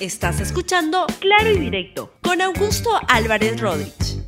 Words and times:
Estás 0.00 0.40
escuchando 0.40 1.06
Claro 1.18 1.50
y 1.50 1.58
Directo 1.58 2.12
con 2.22 2.40
Augusto 2.40 2.88
Álvarez 3.08 3.60
Rodríguez. 3.60 4.22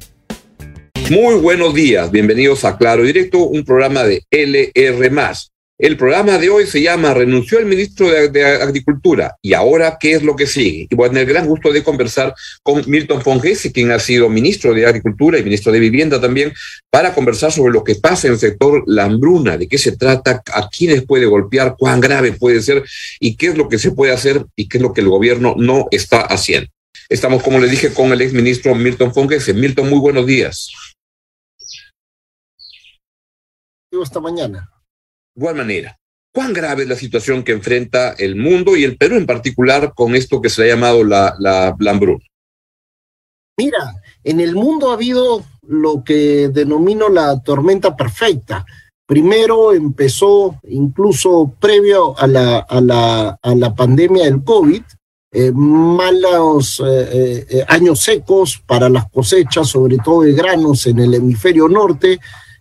Muy 1.09 1.37
buenos 1.37 1.75
días, 1.75 2.11
bienvenidos 2.11 2.65
a 2.65 2.77
Claro 2.77 3.05
y 3.05 3.09
Directo, 3.09 3.39
un 3.45 3.65
programa 3.65 4.03
de 4.03 4.25
LR. 4.33 5.11
El 5.83 5.97
programa 5.97 6.37
de 6.37 6.51
hoy 6.51 6.67
se 6.67 6.83
llama 6.83 7.15
Renunció 7.15 7.59
el 7.59 7.65
ministro 7.65 8.11
de, 8.11 8.45
Agricultura 8.45 9.39
y 9.41 9.55
ahora 9.55 9.97
qué 9.99 10.13
es 10.13 10.23
lo 10.23 10.37
que 10.37 10.47
sigue. 10.47 10.87
Y 10.91 10.95
voy 10.95 11.07
a 11.07 11.09
tener 11.09 11.27
el 11.27 11.33
gran 11.33 11.47
gusto 11.47 11.73
de 11.73 11.83
conversar 11.83 12.35
con 12.63 12.83
Milton 12.87 13.23
Fongesi, 13.23 13.73
quien 13.73 13.91
ha 13.91 13.99
sido 13.99 14.29
ministro 14.29 14.75
de 14.75 14.85
Agricultura 14.85 15.39
y 15.39 15.43
ministro 15.43 15.73
de 15.73 15.81
Vivienda 15.81 16.21
también, 16.21 16.53
para 16.91 17.15
conversar 17.15 17.51
sobre 17.51 17.73
lo 17.73 17.83
que 17.83 17.95
pasa 17.95 18.27
en 18.27 18.35
el 18.35 18.39
sector 18.39 18.85
la 18.87 19.05
hambruna, 19.05 19.57
de 19.57 19.69
qué 19.69 19.79
se 19.79 19.97
trata, 19.97 20.43
a 20.53 20.69
quiénes 20.69 21.07
puede 21.07 21.25
golpear, 21.25 21.77
cuán 21.79 21.99
grave 21.99 22.33
puede 22.33 22.61
ser 22.61 22.85
y 23.19 23.37
qué 23.37 23.47
es 23.47 23.57
lo 23.57 23.71
que 23.71 23.79
se 23.79 23.93
puede 23.93 24.13
hacer 24.13 24.45
y 24.57 24.69
qué 24.69 24.77
es 24.77 24.83
lo 24.83 24.93
que 24.93 25.01
el 25.01 25.09
gobierno 25.09 25.55
no 25.57 25.87
está 25.91 26.21
haciendo. 26.21 26.69
Estamos, 27.09 27.43
como 27.43 27.59
le 27.59 27.69
dije, 27.69 27.95
con 27.95 28.13
el 28.13 28.21
exministro 28.21 28.75
Milton 28.75 29.15
Fongesi. 29.15 29.55
Milton, 29.55 29.89
muy 29.89 29.99
buenos 29.99 30.27
días. 30.27 30.71
Esta 33.91 34.21
mañana 34.21 34.71
igual 35.37 35.55
manera, 35.55 35.99
¿cuán 36.33 36.53
grave 36.53 36.83
es 36.83 36.89
la 36.89 36.97
situación 36.97 37.43
que 37.43 37.53
enfrenta 37.53 38.13
el 38.13 38.37
mundo 38.37 38.77
y 38.77 38.85
el 38.85 38.97
Perú 38.97 39.17
en 39.17 39.27
particular 39.27 39.93
con 39.95 40.15
esto 40.15 40.41
que 40.41 40.51
se 40.51 40.63
ha 40.63 40.75
llamado 40.75 41.05
la, 41.05 41.35
la? 41.39 41.77
Mira, 43.57 43.95
en 44.25 44.41
el 44.41 44.55
mundo 44.55 44.91
ha 44.91 44.95
habido 44.95 45.45
lo 45.63 46.03
que 46.03 46.49
denomino 46.49 47.09
la 47.09 47.41
tormenta 47.43 47.97
perfecta. 47.97 48.65
Primero 49.07 49.73
empezó, 49.73 50.59
incluso 50.69 51.55
previo 51.61 52.19
a 52.19 52.27
la, 52.27 52.59
a 52.59 52.81
la, 52.81 53.39
a 53.43 53.55
la 53.55 53.75
pandemia 53.75 54.25
del 54.25 54.43
COVID, 54.45 54.83
eh, 55.33 55.53
malos 55.53 56.83
eh, 56.85 57.47
eh, 57.49 57.65
años 57.69 58.01
secos 58.01 58.61
para 58.67 58.89
las 58.89 59.09
cosechas, 59.11 59.69
sobre 59.69 59.99
todo 59.99 60.23
de 60.23 60.33
granos 60.33 60.87
en 60.87 60.99
el 60.99 61.15
hemisferio 61.15 61.69
norte, 61.69 62.19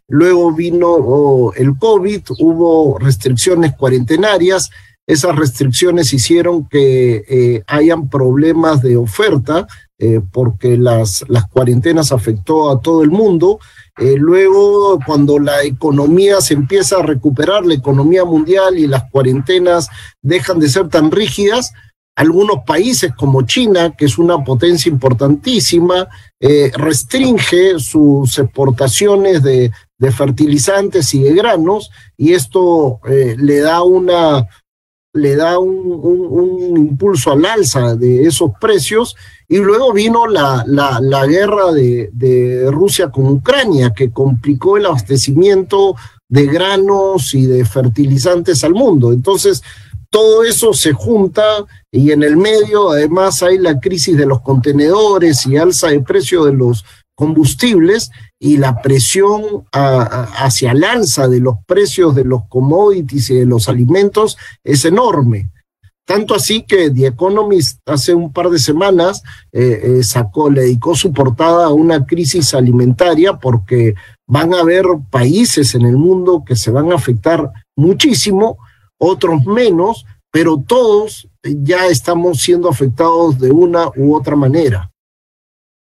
luego 0.10 0.52
vino 0.52 1.54
el 1.56 1.78
COVID, 1.78 2.22
hubo 2.40 3.00
restricciones 3.00 3.76
cuarentenarias, 3.76 4.70
esas 5.10 5.36
restricciones 5.36 6.14
hicieron 6.14 6.70
que 6.70 7.24
eh, 7.28 7.64
hayan 7.66 8.10
problemas 8.10 8.84
de 8.84 8.96
oferta 8.96 9.68
eh, 9.98 10.22
porque 10.32 10.78
las, 10.78 11.26
las 11.28 11.48
cuarentenas 11.48 12.12
afectó 12.12 12.70
a 12.70 12.80
todo 12.80 13.02
el 13.02 13.10
mundo. 13.10 13.60
Eh, 13.98 14.18
luego, 14.20 15.00
cuando 15.04 15.40
la 15.40 15.64
economía 15.64 16.42
se 16.42 16.54
empieza 16.54 16.98
a 16.98 17.02
recuperar, 17.02 17.66
la 17.66 17.74
economía 17.74 18.24
mundial 18.24 18.78
y 18.78 18.86
las 18.86 19.10
cuarentenas 19.10 19.90
dejan 20.22 20.60
de 20.60 20.70
ser 20.70 20.90
tan 20.90 21.10
rígidas, 21.10 21.74
algunos 22.16 22.58
países 22.64 23.12
como 23.18 23.42
China, 23.48 23.96
que 23.98 24.06
es 24.06 24.20
una 24.20 24.44
potencia 24.44 24.92
importantísima, 24.92 26.08
restringe 26.74 27.80
sus 27.80 28.38
exportaciones 28.38 29.42
de, 29.42 29.72
de 30.00 30.11
fertilizantes 30.11 31.14
y 31.14 31.22
de 31.22 31.33
granos, 31.36 31.92
y 32.17 32.33
esto 32.33 33.00
eh, 33.08 33.36
le 33.38 33.59
da 33.59 33.83
una 33.83 34.47
le 35.11 35.36
da 35.36 35.58
un, 35.58 36.78
impulso 36.78 37.31
al 37.31 37.44
alza 37.44 37.95
de 37.95 38.25
esos 38.25 38.52
precios, 38.61 39.16
y 39.47 39.58
luego 39.58 39.91
vino 39.91 40.28
la, 40.28 40.64
la, 40.67 41.00
la 41.02 41.25
guerra 41.25 41.72
de, 41.72 42.09
de, 42.14 42.69
Rusia 42.72 43.09
con 43.09 43.25
Ucrania, 43.28 43.91
que 43.91 44.11
complicó 44.11 44.78
el 44.78 44.86
abastecimiento 44.86 45.95
de 46.30 46.45
granos 46.45 47.34
y 47.34 47.47
de 47.47 47.66
fertilizantes 47.66 48.63
al 48.63 48.73
mundo. 48.73 49.11
Entonces, 49.11 49.63
todo 50.11 50.44
eso 50.44 50.73
se 50.73 50.94
junta 50.94 51.44
y 51.91 52.11
en 52.11 52.23
el 52.23 52.38
medio 52.38 52.91
además 52.91 53.44
hay 53.44 53.58
la 53.58 53.80
crisis 53.80 54.17
de 54.17 54.25
los 54.25 54.41
contenedores 54.41 55.45
y 55.45 55.58
alza 55.58 55.89
de 55.89 56.02
precio 56.02 56.45
de 56.45 56.53
los 56.53 56.84
combustibles 57.16 58.11
y 58.40 58.58
la 58.58 58.82
presión 58.82 59.66
hacia 59.72 60.72
el 60.72 60.84
alza 60.86 61.28
de 61.28 61.41
los 61.41 61.56
precios 61.68 62.16
de 62.16 62.24
los 62.24 62.44
commodities 62.47 63.30
y 63.31 63.36
de 63.36 63.46
los 63.46 63.68
alimentos 63.68 64.38
es 64.63 64.86
enorme. 64.86 65.52
Tanto 66.06 66.34
así 66.34 66.63
que 66.63 66.90
The 66.90 67.08
Economist 67.08 67.81
hace 67.86 68.16
un 68.16 68.34
par 68.34 68.50
de 68.50 68.58
semanas 68.58 69.22
eh, 69.52 70.00
eh, 70.00 70.03
sacó, 70.03 70.50
le 70.50 70.62
dedicó 70.62 70.96
su 70.96 71.13
portada 71.13 71.66
a 71.66 71.74
una 71.74 72.06
crisis 72.06 72.56
alimentaria 72.56 73.34
porque 73.38 73.94
van 74.25 74.53
a 74.56 74.62
haber 74.62 74.86
países 75.12 75.75
en 75.75 75.84
el 75.84 75.97
mundo 75.97 76.44
que 76.44 76.56
se 76.56 76.72
van 76.72 76.92
a 76.92 76.96
afectar 76.96 77.52
muchísimo, 77.75 78.58
otros 78.97 79.46
menos, 79.46 80.06
pero 80.31 80.58
todos 80.66 81.28
ya 81.44 81.86
estamos 81.86 82.40
siendo 82.40 82.69
afectados 82.69 83.38
de 83.38 83.52
una 83.52 83.90
u 83.96 84.16
otra 84.16 84.36
manera. 84.36 84.90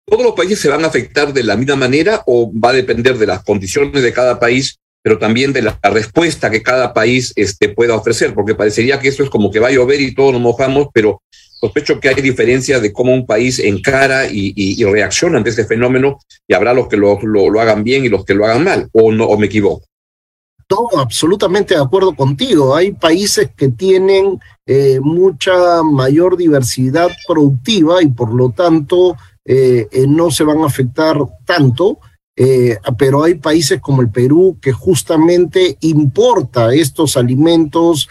¿Todos 0.09 0.23
los 0.23 0.33
países 0.33 0.59
se 0.59 0.69
van 0.69 0.83
a 0.83 0.87
afectar 0.87 1.31
de 1.33 1.43
la 1.43 1.55
misma 1.55 1.75
manera 1.75 2.23
o 2.25 2.51
va 2.51 2.69
a 2.69 2.73
depender 2.73 3.17
de 3.17 3.27
las 3.27 3.43
condiciones 3.43 4.01
de 4.01 4.11
cada 4.11 4.39
país, 4.39 4.79
pero 5.03 5.19
también 5.19 5.53
de 5.53 5.61
la 5.61 5.79
respuesta 5.83 6.49
que 6.49 6.63
cada 6.63 6.93
país 6.93 7.31
este, 7.35 7.69
pueda 7.69 7.95
ofrecer? 7.95 8.33
Porque 8.33 8.55
parecería 8.55 8.99
que 8.99 9.09
eso 9.09 9.23
es 9.23 9.29
como 9.29 9.51
que 9.51 9.59
va 9.59 9.67
a 9.67 9.71
llover 9.71 10.01
y 10.01 10.15
todos 10.15 10.33
nos 10.33 10.41
mojamos, 10.41 10.87
pero 10.93 11.21
sospecho 11.59 11.99
que 11.99 12.09
hay 12.09 12.15
diferencias 12.15 12.81
de 12.81 12.91
cómo 12.91 13.13
un 13.13 13.27
país 13.27 13.59
encara 13.59 14.27
y, 14.31 14.83
reacciona 14.83 15.37
ante 15.37 15.51
este 15.51 15.65
fenómeno 15.65 16.17
y 16.47 16.53
habrá 16.53 16.73
los 16.73 16.87
que 16.87 16.97
lo, 16.97 17.19
hagan 17.59 17.83
bien 17.83 18.03
y 18.05 18.09
los 18.09 18.25
que 18.25 18.33
lo 18.33 18.45
hagan 18.45 18.63
mal, 18.63 18.89
o, 18.93 19.11
no, 19.11 19.25
o 19.25 19.37
me 19.37 19.45
equivoco. 19.45 19.85
Todo 20.69 20.99
absolutamente 20.99 21.73
de 21.73 21.81
acuerdo 21.81 22.15
contigo. 22.15 22.75
Hay 22.75 22.91
países 22.91 23.49
que 23.57 23.69
tienen 23.69 24.39
eh, 24.67 24.99
mucha 25.01 25.81
mayor 25.81 26.37
diversidad 26.37 27.09
productiva 27.27 28.03
y 28.03 28.07
por 28.09 28.31
lo 28.31 28.51
tanto 28.51 29.17
eh, 29.43 29.87
eh, 29.91 30.05
no 30.07 30.29
se 30.29 30.43
van 30.43 30.59
a 30.59 30.67
afectar 30.67 31.17
tanto, 31.43 31.97
pero 32.97 33.23
hay 33.23 33.33
países 33.33 33.81
como 33.81 34.01
el 34.01 34.11
Perú 34.11 34.59
que 34.61 34.71
justamente 34.71 35.77
importa 35.81 36.73
estos 36.73 37.17
alimentos 37.17 38.07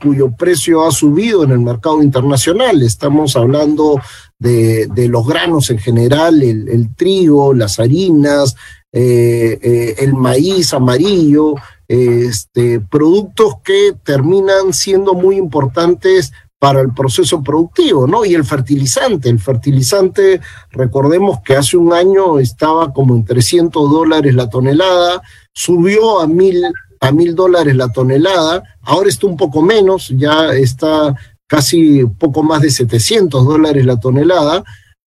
cuyo 0.00 0.30
precio 0.38 0.86
ha 0.86 0.92
subido 0.92 1.42
en 1.42 1.50
el 1.50 1.58
mercado 1.58 2.04
internacional. 2.04 2.82
Estamos 2.82 3.34
hablando 3.34 4.00
de, 4.38 5.08
los 5.08 5.26
granos 5.26 5.70
en 5.70 5.78
general, 5.78 6.42
el, 6.42 6.94
trigo, 6.94 7.52
las 7.52 7.78
harinas, 7.78 8.54
el 8.92 10.14
maíz 10.14 10.74
amarillo, 10.74 11.54
este, 11.86 12.80
productos 12.80 13.54
que 13.64 13.94
terminan 14.04 14.72
siendo 14.72 15.14
muy 15.14 15.36
importantes 15.36 16.32
para 16.60 16.82
el 16.82 16.92
proceso 16.92 17.42
productivo, 17.42 18.06
¿no? 18.06 18.24
Y 18.24 18.34
el 18.34 18.44
fertilizante, 18.44 19.30
el 19.30 19.40
fertilizante, 19.40 20.42
recordemos 20.70 21.40
que 21.42 21.56
hace 21.56 21.78
un 21.78 21.94
año 21.94 22.38
estaba 22.38 22.92
como 22.92 23.16
en 23.16 23.24
300 23.24 23.90
dólares 23.90 24.34
la 24.34 24.50
tonelada, 24.50 25.22
subió 25.54 26.20
a 26.20 26.26
mil, 26.26 26.62
a 27.00 27.12
mil 27.12 27.34
dólares 27.34 27.74
la 27.74 27.90
tonelada, 27.90 28.62
ahora 28.82 29.08
está 29.08 29.26
un 29.26 29.38
poco 29.38 29.62
menos, 29.62 30.12
ya 30.14 30.52
está 30.52 31.14
casi 31.46 32.04
poco 32.04 32.42
más 32.42 32.60
de 32.60 32.70
700 32.70 33.42
dólares 33.42 33.86
la 33.86 33.98
tonelada, 33.98 34.62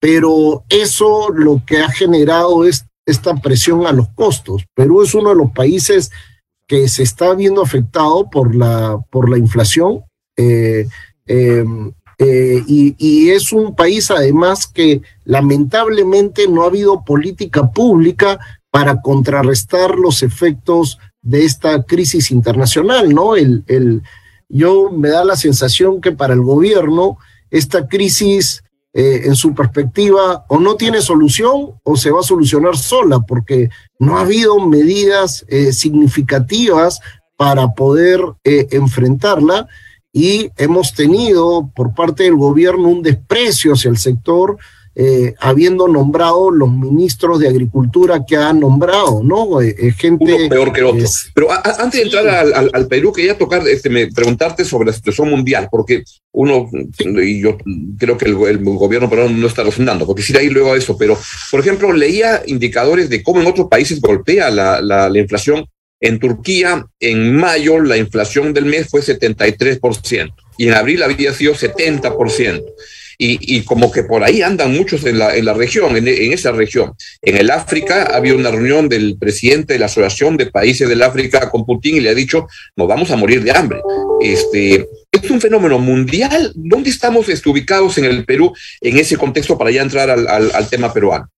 pero 0.00 0.64
eso 0.68 1.30
lo 1.30 1.62
que 1.64 1.78
ha 1.78 1.88
generado 1.88 2.64
es 2.64 2.84
esta 3.06 3.34
presión 3.36 3.86
a 3.86 3.92
los 3.92 4.08
costos. 4.10 4.64
Perú 4.74 5.02
es 5.02 5.14
uno 5.14 5.30
de 5.30 5.36
los 5.36 5.52
países 5.52 6.10
que 6.68 6.88
se 6.88 7.04
está 7.04 7.34
viendo 7.34 7.62
afectado 7.62 8.28
por 8.28 8.54
la, 8.54 8.98
por 9.10 9.30
la 9.30 9.38
inflación. 9.38 10.04
Eh, 10.36 10.86
Em, 11.26 11.92
eh, 12.18 12.62
y, 12.66 13.30
es 13.30 13.52
un 13.52 13.74
país 13.74 14.10
además 14.10 14.66
que 14.66 15.02
lamentablemente 15.24 16.48
no 16.48 16.62
ha 16.62 16.66
habido 16.66 17.04
política 17.04 17.70
pública 17.70 18.38
para 18.70 19.02
contrarrestar 19.02 19.96
los 19.96 20.22
efectos 20.22 20.98
de 21.20 21.44
esta 21.44 21.82
crisis 21.82 22.30
internacional, 22.30 23.12
¿no? 23.12 23.36
El, 23.36 23.64
el, 23.66 24.02
yo 24.48 24.90
me 24.92 25.08
da 25.08 25.24
la 25.24 25.36
sensación 25.36 26.00
que 26.00 26.12
para 26.12 26.32
el 26.32 26.40
gobierno 26.40 27.18
esta 27.50 27.86
crisis 27.86 28.62
eh, 28.98 29.26
en 29.26 29.36
su 29.36 29.54
perspectiva 29.54 30.46
o 30.48 30.58
no 30.58 30.76
tiene 30.76 31.02
solución 31.02 31.72
o 31.82 31.96
se 31.96 32.10
va 32.10 32.20
a 32.20 32.22
solucionar 32.22 32.78
sola, 32.78 33.20
porque 33.20 33.68
no 33.98 34.16
ha 34.16 34.22
habido 34.22 34.58
medidas 34.66 35.44
eh, 35.48 35.74
significativas 35.74 37.00
para 37.36 37.74
poder 37.74 38.22
enfrentarla. 38.42 39.68
Y 40.10 40.50
hemos 40.56 40.94
tenido 40.94 41.70
por 41.76 41.94
parte 41.94 42.22
del 42.22 42.36
gobierno 42.36 42.88
un 42.88 43.02
desprecio 43.02 43.74
hacia 43.74 43.90
el 43.90 43.98
sector, 43.98 44.56
eh, 44.98 45.34
habiendo 45.40 45.88
nombrado 45.88 46.50
los 46.50 46.72
ministros 46.72 47.38
de 47.38 47.48
Agricultura 47.48 48.24
que 48.26 48.34
han 48.34 48.60
nombrado, 48.60 49.20
¿no? 49.22 49.60
Eh, 49.60 49.76
eh, 49.78 49.92
gente. 49.92 50.48
peor 50.48 50.72
que 50.72 50.82
otro. 50.82 51.06
Pero 51.34 51.48
antes 51.52 52.00
de 52.00 52.02
entrar 52.06 52.26
al, 52.72 52.86
Perú, 52.88 53.12
quería 53.12 53.36
tocar, 53.36 53.68
este, 53.68 53.90
me, 53.90 54.06
preguntarte 54.06 54.64
sobre 54.64 54.86
la 54.86 54.94
situación 54.94 55.28
mundial, 55.28 55.68
porque 55.70 56.02
uno, 56.32 56.70
y 57.22 57.42
yo 57.42 57.58
creo 57.98 58.16
que 58.16 58.24
el, 58.24 58.34
gobierno 58.34 59.10
peruano 59.10 59.36
no 59.36 59.46
está 59.46 59.64
razonando, 59.64 60.06
porque 60.06 60.22
sí, 60.22 60.34
ahí 60.34 60.48
luego 60.48 60.72
a 60.72 60.78
eso, 60.78 60.96
pero, 60.96 61.18
por 61.50 61.60
ejemplo, 61.60 61.92
leía 61.92 62.42
indicadores 62.46 63.10
de 63.10 63.22
cómo 63.22 63.42
en 63.42 63.48
otros 63.48 63.68
países 63.68 64.00
golpea 64.00 64.48
la, 64.48 64.80
la, 64.80 65.10
la 65.10 65.18
inflación 65.18 65.66
en 66.00 66.18
Turquía, 66.18 66.86
en 67.00 67.36
mayo, 67.36 67.80
la 67.80 67.98
inflación 67.98 68.54
del 68.54 68.64
mes 68.64 68.88
fue 68.88 69.02
73%. 69.02 70.32
y 70.56 70.68
en 70.68 70.74
abril 70.74 71.02
había 71.02 71.34
sido 71.34 71.52
70%. 71.54 72.64
Y, 73.18 73.56
y, 73.56 73.62
como 73.62 73.90
que 73.90 74.04
por 74.04 74.22
ahí 74.22 74.42
andan 74.42 74.76
muchos 74.76 75.04
en 75.04 75.18
la, 75.18 75.36
en 75.36 75.44
la 75.44 75.54
región, 75.54 75.96
en, 75.96 76.06
esa 76.06 76.52
región. 76.52 76.92
En 77.22 77.36
el 77.36 77.50
África 77.50 78.14
había 78.14 78.34
una 78.34 78.50
reunión 78.50 78.88
del 78.88 79.16
presidente 79.18 79.72
de 79.72 79.78
la 79.78 79.86
Asociación 79.86 80.36
de 80.36 80.46
Países 80.46 80.88
del 80.88 81.02
África 81.02 81.50
con 81.50 81.64
Putin 81.64 81.96
y 81.96 82.00
le 82.00 82.10
ha 82.10 82.14
dicho, 82.14 82.46
nos 82.76 82.88
vamos 82.88 83.10
a 83.10 83.16
morir 83.16 83.42
de 83.42 83.52
hambre. 83.52 83.80
Este, 84.20 84.86
es 85.10 85.30
un 85.30 85.40
fenómeno 85.40 85.78
mundial. 85.78 86.52
¿Dónde 86.54 86.90
estamos 86.90 87.28
este, 87.28 87.48
ubicados 87.48 87.96
en 87.98 88.04
el 88.04 88.24
Perú 88.24 88.52
en 88.80 88.98
ese 88.98 89.16
contexto 89.16 89.56
para 89.56 89.70
ya 89.70 89.82
entrar 89.82 90.10
al, 90.10 90.28
al 90.28 90.68
tema 90.68 90.92
peruano? 90.92 91.28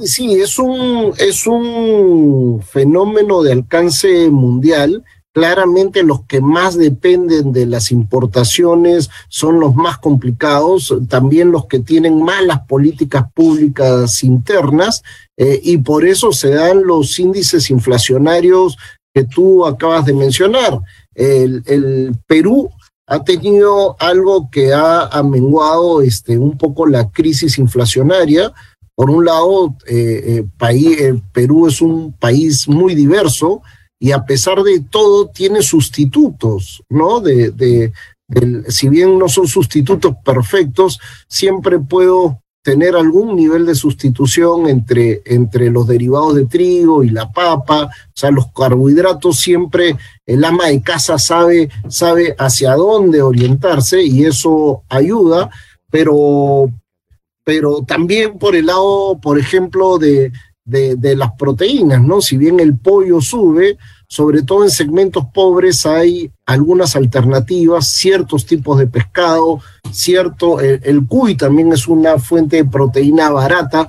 Sí, 0.00 0.40
es 0.40 0.60
un, 0.60 1.12
es 1.18 1.44
un 1.46 2.62
fenómeno 2.62 3.42
de 3.42 3.52
alcance 3.52 4.30
mundial 4.30 5.02
Claramente 5.38 6.02
los 6.02 6.24
que 6.24 6.40
más 6.40 6.76
dependen 6.76 7.52
de 7.52 7.64
las 7.64 7.92
importaciones 7.92 9.08
son 9.28 9.60
los 9.60 9.76
más 9.76 9.98
complicados, 9.98 10.92
también 11.08 11.52
los 11.52 11.66
que 11.66 11.78
tienen 11.78 12.20
malas 12.20 12.62
políticas 12.66 13.22
públicas 13.32 14.24
internas 14.24 15.04
eh, 15.36 15.60
y 15.62 15.76
por 15.76 16.04
eso 16.04 16.32
se 16.32 16.50
dan 16.50 16.82
los 16.84 17.16
índices 17.20 17.70
inflacionarios 17.70 18.76
que 19.14 19.22
tú 19.22 19.64
acabas 19.64 20.06
de 20.06 20.14
mencionar. 20.14 20.80
El, 21.14 22.18
Perú 22.26 22.68
ha 23.06 23.22
tenido 23.22 23.94
algo 24.00 24.50
que 24.50 24.72
ha 24.72 25.06
amenguado 25.06 26.02
este, 26.02 26.36
un 26.36 26.58
poco 26.58 26.84
la 26.84 27.12
crisis 27.12 27.58
inflacionaria. 27.58 28.52
Por 28.96 29.08
un 29.08 29.24
lado, 29.24 29.76
eh, 29.86 30.24
eh, 30.26 30.44
país, 30.58 31.00
el 31.00 31.22
Perú 31.32 31.68
es 31.68 31.80
un 31.80 32.12
país 32.12 32.66
muy 32.66 32.96
diverso, 32.96 33.62
y 33.98 34.12
a 34.12 34.24
pesar 34.24 34.62
de 34.62 34.80
todo 34.80 35.28
tiene 35.28 35.62
sustitutos, 35.62 36.82
¿no? 36.88 37.20
De, 37.20 37.50
de, 37.50 37.92
si 38.68 38.88
bien 38.88 39.18
no 39.18 39.28
son 39.28 39.48
sustitutos 39.48 40.14
perfectos, 40.24 41.00
siempre 41.26 41.78
puedo 41.78 42.40
tener 42.62 42.96
algún 42.96 43.34
nivel 43.34 43.64
de 43.64 43.74
sustitución 43.74 44.68
entre, 44.68 45.22
entre 45.24 45.70
los 45.70 45.86
derivados 45.86 46.34
de 46.34 46.46
trigo 46.46 47.02
y 47.02 47.08
la 47.08 47.32
papa, 47.32 47.84
o 47.84 48.10
sea, 48.14 48.30
los 48.30 48.52
carbohidratos 48.52 49.38
siempre 49.38 49.96
el 50.26 50.44
ama 50.44 50.66
de 50.66 50.82
casa 50.82 51.18
sabe, 51.18 51.70
sabe 51.88 52.34
hacia 52.38 52.74
dónde 52.74 53.22
orientarse 53.22 54.02
y 54.02 54.26
eso 54.26 54.82
ayuda, 54.90 55.48
pero, 55.90 56.70
pero 57.44 57.82
también 57.86 58.38
por 58.38 58.54
el 58.54 58.66
lado, 58.66 59.18
por 59.22 59.38
ejemplo, 59.38 59.96
de, 59.96 60.30
de, 60.68 61.16
las 61.16 61.32
proteínas, 61.32 62.02
¿no? 62.02 62.20
Si 62.20 62.36
bien 62.36 62.60
el 62.60 62.76
pollo 62.76 63.20
sube, 63.20 63.78
sobre 64.06 64.42
todo 64.42 64.64
en 64.64 64.70
segmentos 64.70 65.24
pobres 65.32 65.86
hay 65.86 66.30
algunas 66.46 66.94
alternativas, 66.94 67.88
ciertos 67.88 68.44
tipos 68.44 68.78
de 68.78 68.86
pescado, 68.86 69.60
cierto, 69.90 70.60
el, 70.60 71.06
cuy 71.06 71.36
también 71.36 71.72
es 71.72 71.88
una 71.88 72.18
fuente 72.18 72.56
de 72.56 72.64
proteína 72.66 73.30
barata, 73.30 73.88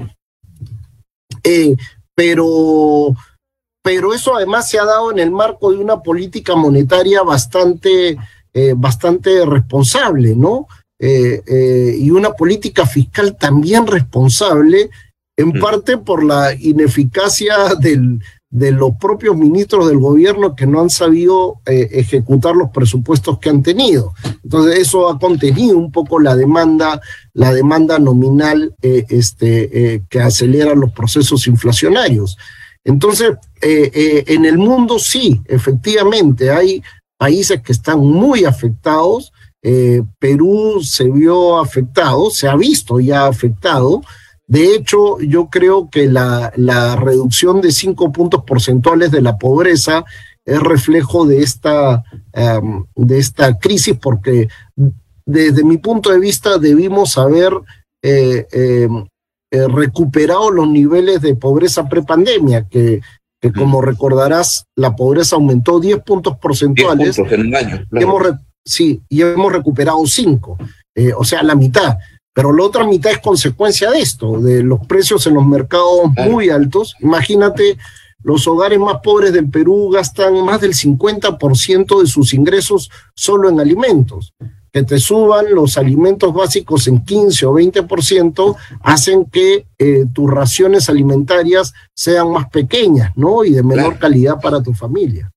eh, 1.44 1.76
pero, 2.16 3.14
pero 3.84 4.14
eso 4.14 4.36
además 4.36 4.70
se 4.70 4.80
ha 4.80 4.86
dado 4.86 5.12
en 5.12 5.20
el 5.20 5.32
marco 5.32 5.72
de 5.72 5.78
una 5.78 6.02
política 6.02 6.56
monetaria 6.56 7.24
bastante, 7.24 8.18
eh, 8.54 8.74
bastante 8.76 9.46
responsable, 9.46 10.36
¿no? 10.36 10.68
Eh, 11.02 11.96
y 11.98 12.12
una 12.12 12.32
política 12.32 12.86
fiscal 12.86 13.38
también 13.38 13.88
responsable 13.88 14.90
en 15.40 15.50
mm. 15.50 15.60
parte 15.60 15.98
por 15.98 16.24
la 16.24 16.54
ineficacia 16.54 17.56
del, 17.80 18.20
de 18.50 18.72
los 18.72 18.92
propios 19.00 19.38
ministros 19.38 19.88
del 19.88 20.00
gobierno 20.00 20.54
que 20.54 20.68
no 20.68 20.82
han 20.82 20.90
sabido 20.90 21.62
eh, 21.66 21.88
ejecutar 21.94 22.56
los 22.56 22.72
presupuestos 22.72 23.40
que 23.40 23.50
han 23.50 23.64
tenido. 23.64 24.14
Entonces 24.44 24.80
eso 24.80 25.08
ha 25.08 25.18
contenido 25.18 25.78
un 25.78 25.94
poco 25.94 26.20
la 26.20 26.36
demanda, 26.36 27.00
la 27.34 27.54
demanda 27.54 28.00
nominal 28.00 28.76
eh, 28.82 29.06
este, 29.08 29.94
eh, 29.94 30.02
que 30.10 30.20
acelera 30.20 30.76
los 30.76 30.92
procesos 30.92 31.48
inflacionarios. 31.48 32.38
Entonces, 32.84 33.34
en 33.62 34.46
el 34.46 34.58
mundo 34.58 35.00
sí, 35.00 35.42
efectivamente, 35.46 36.50
hay 36.50 36.82
países 37.18 37.62
que 37.62 37.74
están 37.74 38.00
muy 38.00 38.46
afectados. 38.46 39.34
Perú 40.18 40.80
se 40.82 41.10
vio 41.10 41.60
afectado, 41.60 42.30
se 42.30 42.48
ha 42.48 42.56
visto 42.56 43.02
ya 43.02 43.28
afectado, 43.28 44.02
de 44.50 44.74
hecho, 44.74 45.20
yo 45.20 45.48
creo 45.52 45.92
que 45.92 46.08
la, 46.08 46.52
la 46.56 46.96
reducción 46.96 47.62
de 47.62 47.72
cinco 47.72 48.12
puntos 48.12 48.44
porcentuales 48.46 49.12
de 49.12 49.22
la 49.22 49.38
pobreza 49.38 50.04
es 50.44 50.60
reflejo 50.60 51.28
de 51.28 51.44
esta, 51.44 52.04
um, 52.60 52.84
de 52.96 53.20
esta 53.20 53.60
crisis, 53.60 53.96
porque 54.02 54.48
desde 55.24 55.64
mi 55.64 55.78
punto 55.78 56.10
de 56.10 56.20
vista 56.20 56.58
debimos 56.58 57.20
haber 57.20 57.54
eh, 58.02 58.48
eh, 58.52 58.88
eh, 59.52 59.68
recuperado 59.68 60.50
los 60.50 60.68
niveles 60.68 61.22
de 61.22 61.36
pobreza 61.36 61.88
prepandemia, 61.88 62.68
que, 62.68 63.02
que 63.40 63.54
como 63.54 63.84
recordarás, 63.84 64.66
la 64.76 64.96
pobreza 64.96 65.36
aumentó 65.36 65.80
10 65.80 66.00
puntos 66.00 66.38
porcentuales. 66.38 67.16
10 67.16 67.18
puntos 67.18 67.34
en 67.34 67.42
un 67.42 67.56
año. 67.56 67.86
Claro. 67.88 68.08
Hemos, 68.08 68.24
sí, 68.66 69.04
y 69.10 69.22
hemos 69.22 69.54
recuperado 69.54 70.04
5, 70.04 70.58
o 71.16 71.24
sea, 71.24 71.44
la 71.44 71.54
mitad. 71.54 72.00
Pero 72.40 72.54
la 72.54 72.64
otra 72.64 72.88
mitad 72.88 73.12
es 73.12 73.18
consecuencia 73.18 73.92
de 73.92 74.00
esto, 74.00 74.40
de 74.40 74.64
los 74.64 74.80
precios 74.88 75.28
en 75.28 75.34
los 75.34 75.46
mercados 75.46 76.10
muy 76.26 76.50
altos. 76.50 76.96
Imagínate, 77.02 77.78
los 78.24 78.48
hogares 78.48 78.80
más 78.80 79.02
pobres 79.04 79.34
del 79.34 79.50
Perú 79.50 79.90
gastan 79.90 80.46
más 80.46 80.62
del 80.62 80.74
50% 80.74 82.00
de 82.00 82.08
sus 82.08 82.34
ingresos 82.34 82.90
solo 83.14 83.50
en 83.50 83.60
alimentos. 83.60 84.34
Que 84.72 84.84
te 84.84 85.00
suban 85.00 85.54
los 85.54 85.78
alimentos 85.78 86.34
básicos 86.34 86.88
en 86.88 87.04
15 87.04 87.46
o 87.46 87.56
20% 87.56 88.56
hacen 88.84 89.26
que 89.26 89.66
eh, 89.78 90.06
tus 90.14 90.32
raciones 90.32 90.88
alimentarias 90.88 91.74
sean 91.94 92.32
más 92.32 92.50
pequeñas, 92.50 93.12
¿no? 93.18 93.44
Y 93.44 93.52
de 93.52 93.64
menor 93.64 93.98
claro. 93.98 94.00
calidad 94.00 94.40
para 94.40 94.64
tu 94.64 94.74
familia. 94.74 95.30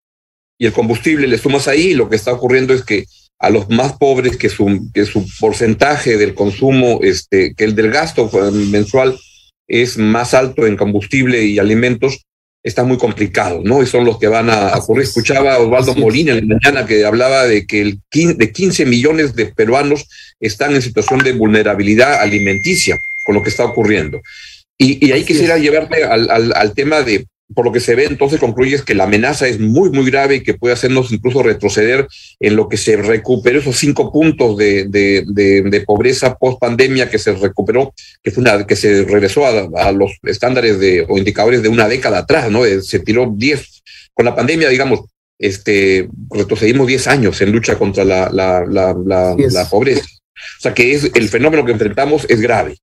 Y 0.56 0.66
el 0.66 0.72
combustible 0.72 1.26
le 1.26 1.36
sumas 1.36 1.66
ahí, 1.66 1.88
y 1.88 1.94
lo 1.94 2.08
que 2.08 2.14
está 2.14 2.32
ocurriendo 2.32 2.72
es 2.72 2.84
que 2.84 3.06
a 3.42 3.50
los 3.50 3.68
más 3.68 3.94
pobres 3.94 4.36
que 4.36 4.48
su, 4.48 4.88
que 4.94 5.04
su 5.04 5.26
porcentaje 5.40 6.16
del 6.16 6.32
consumo, 6.32 7.00
este, 7.02 7.54
que 7.54 7.64
el 7.64 7.74
del 7.74 7.90
gasto 7.90 8.30
mensual 8.70 9.18
es 9.66 9.98
más 9.98 10.32
alto 10.32 10.64
en 10.64 10.76
combustible 10.76 11.44
y 11.44 11.58
alimentos, 11.58 12.24
está 12.62 12.84
muy 12.84 12.98
complicado, 12.98 13.60
¿no? 13.64 13.82
Y 13.82 13.86
son 13.86 14.04
los 14.04 14.20
que 14.20 14.28
van 14.28 14.48
a 14.48 14.76
ocurrir. 14.78 15.02
Escuchaba 15.02 15.54
a 15.54 15.58
Osvaldo 15.58 15.96
Molina 15.96 16.32
en 16.34 16.48
la 16.48 16.54
mañana 16.54 16.86
que 16.86 17.04
hablaba 17.04 17.44
de 17.48 17.66
que 17.66 17.80
el 17.80 17.98
15, 18.10 18.34
de 18.34 18.52
15 18.52 18.86
millones 18.86 19.34
de 19.34 19.46
peruanos 19.46 20.06
están 20.38 20.76
en 20.76 20.82
situación 20.82 21.18
de 21.24 21.32
vulnerabilidad 21.32 22.20
alimenticia 22.20 22.96
con 23.26 23.34
lo 23.34 23.42
que 23.42 23.50
está 23.50 23.64
ocurriendo. 23.64 24.20
Y, 24.78 25.04
y 25.04 25.10
ahí 25.10 25.24
quisiera 25.24 25.58
llevarte 25.58 26.04
al, 26.04 26.30
al, 26.30 26.52
al 26.54 26.74
tema 26.74 27.02
de 27.02 27.26
por 27.54 27.64
lo 27.64 27.72
que 27.72 27.80
se 27.80 27.94
ve, 27.94 28.04
entonces 28.04 28.40
concluyes 28.40 28.82
que 28.82 28.94
la 28.94 29.04
amenaza 29.04 29.46
es 29.46 29.60
muy, 29.60 29.90
muy 29.90 30.10
grave 30.10 30.36
y 30.36 30.42
que 30.42 30.54
puede 30.54 30.74
hacernos 30.74 31.12
incluso 31.12 31.42
retroceder 31.42 32.06
en 32.40 32.56
lo 32.56 32.68
que 32.68 32.76
se 32.76 32.96
recuperó, 32.96 33.58
esos 33.58 33.76
cinco 33.76 34.12
puntos 34.12 34.56
de, 34.56 34.84
de, 34.88 35.24
de, 35.26 35.62
de 35.62 35.80
pobreza 35.82 36.34
post 36.34 36.60
pandemia 36.60 37.10
que 37.10 37.18
se 37.18 37.32
recuperó, 37.32 37.94
que 38.22 38.30
fue 38.30 38.42
una, 38.42 38.66
que 38.66 38.76
se 38.76 39.04
regresó 39.04 39.46
a, 39.46 39.68
a, 39.88 39.92
los 39.92 40.12
estándares 40.22 40.78
de, 40.78 41.06
o 41.08 41.18
indicadores 41.18 41.62
de 41.62 41.68
una 41.68 41.88
década 41.88 42.18
atrás, 42.18 42.50
¿no? 42.50 42.64
Eh, 42.64 42.82
se 42.82 42.98
tiró 43.00 43.32
diez. 43.34 43.82
Con 44.14 44.26
la 44.26 44.34
pandemia, 44.34 44.68
digamos, 44.68 45.00
este, 45.38 46.08
retrocedimos 46.30 46.86
diez 46.86 47.06
años 47.08 47.40
en 47.40 47.52
lucha 47.52 47.78
contra 47.78 48.04
la, 48.04 48.30
la, 48.30 48.64
la, 48.66 48.94
la, 49.04 49.36
yes. 49.36 49.52
la 49.52 49.68
pobreza. 49.68 50.04
O 50.58 50.62
sea 50.62 50.74
que 50.74 50.92
es, 50.92 51.10
el 51.14 51.28
fenómeno 51.28 51.64
que 51.64 51.72
enfrentamos 51.72 52.26
es 52.28 52.40
grave. 52.40 52.76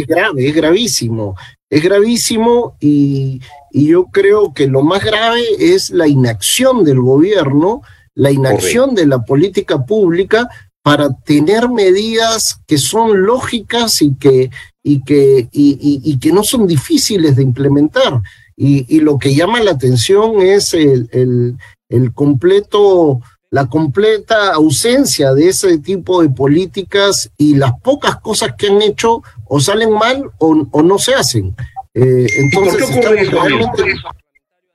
Es 0.00 0.06
grave, 0.06 0.48
es 0.48 0.54
gravísimo. 0.54 1.36
Es 1.68 1.82
gravísimo 1.82 2.76
y, 2.80 3.40
y 3.70 3.86
yo 3.88 4.06
creo 4.06 4.52
que 4.52 4.66
lo 4.66 4.82
más 4.82 5.04
grave 5.04 5.42
es 5.58 5.90
la 5.90 6.08
inacción 6.08 6.84
del 6.84 7.00
gobierno, 7.00 7.82
la 8.14 8.30
inacción 8.30 8.90
Correcto. 8.90 9.00
de 9.00 9.06
la 9.06 9.24
política 9.24 9.84
pública 9.84 10.48
para 10.82 11.10
tener 11.24 11.68
medidas 11.68 12.60
que 12.66 12.78
son 12.78 13.22
lógicas 13.24 14.02
y 14.02 14.14
que, 14.16 14.50
y 14.82 15.04
que, 15.04 15.48
y, 15.52 16.18
que 16.18 16.32
no 16.32 16.42
son 16.42 16.66
difíciles 16.66 17.36
de 17.36 17.42
implementar. 17.42 18.20
Y, 18.56 19.00
lo 19.00 19.18
que 19.18 19.34
llama 19.34 19.60
la 19.62 19.72
atención 19.72 20.40
es 20.42 20.74
el, 20.74 21.08
el, 21.12 21.56
el 21.88 22.12
completo 22.12 23.20
la 23.50 23.66
completa 23.66 24.54
ausencia 24.54 25.34
de 25.34 25.48
ese 25.48 25.78
tipo 25.78 26.22
de 26.22 26.28
políticas 26.28 27.30
y 27.36 27.56
las 27.56 27.72
pocas 27.82 28.20
cosas 28.20 28.54
que 28.56 28.68
han 28.68 28.80
hecho 28.80 29.22
o 29.52 29.58
salen 29.58 29.90
mal 29.92 30.30
o, 30.38 30.66
o 30.70 30.82
no 30.82 30.98
se 30.98 31.12
hacen. 31.12 31.54
Eh, 31.92 32.26
entonces, 32.38 32.84
¿Por 32.84 32.92
qué 32.92 32.98
ocurre 32.98 33.22
eso? 33.22 33.30
Realmente... 33.32 33.94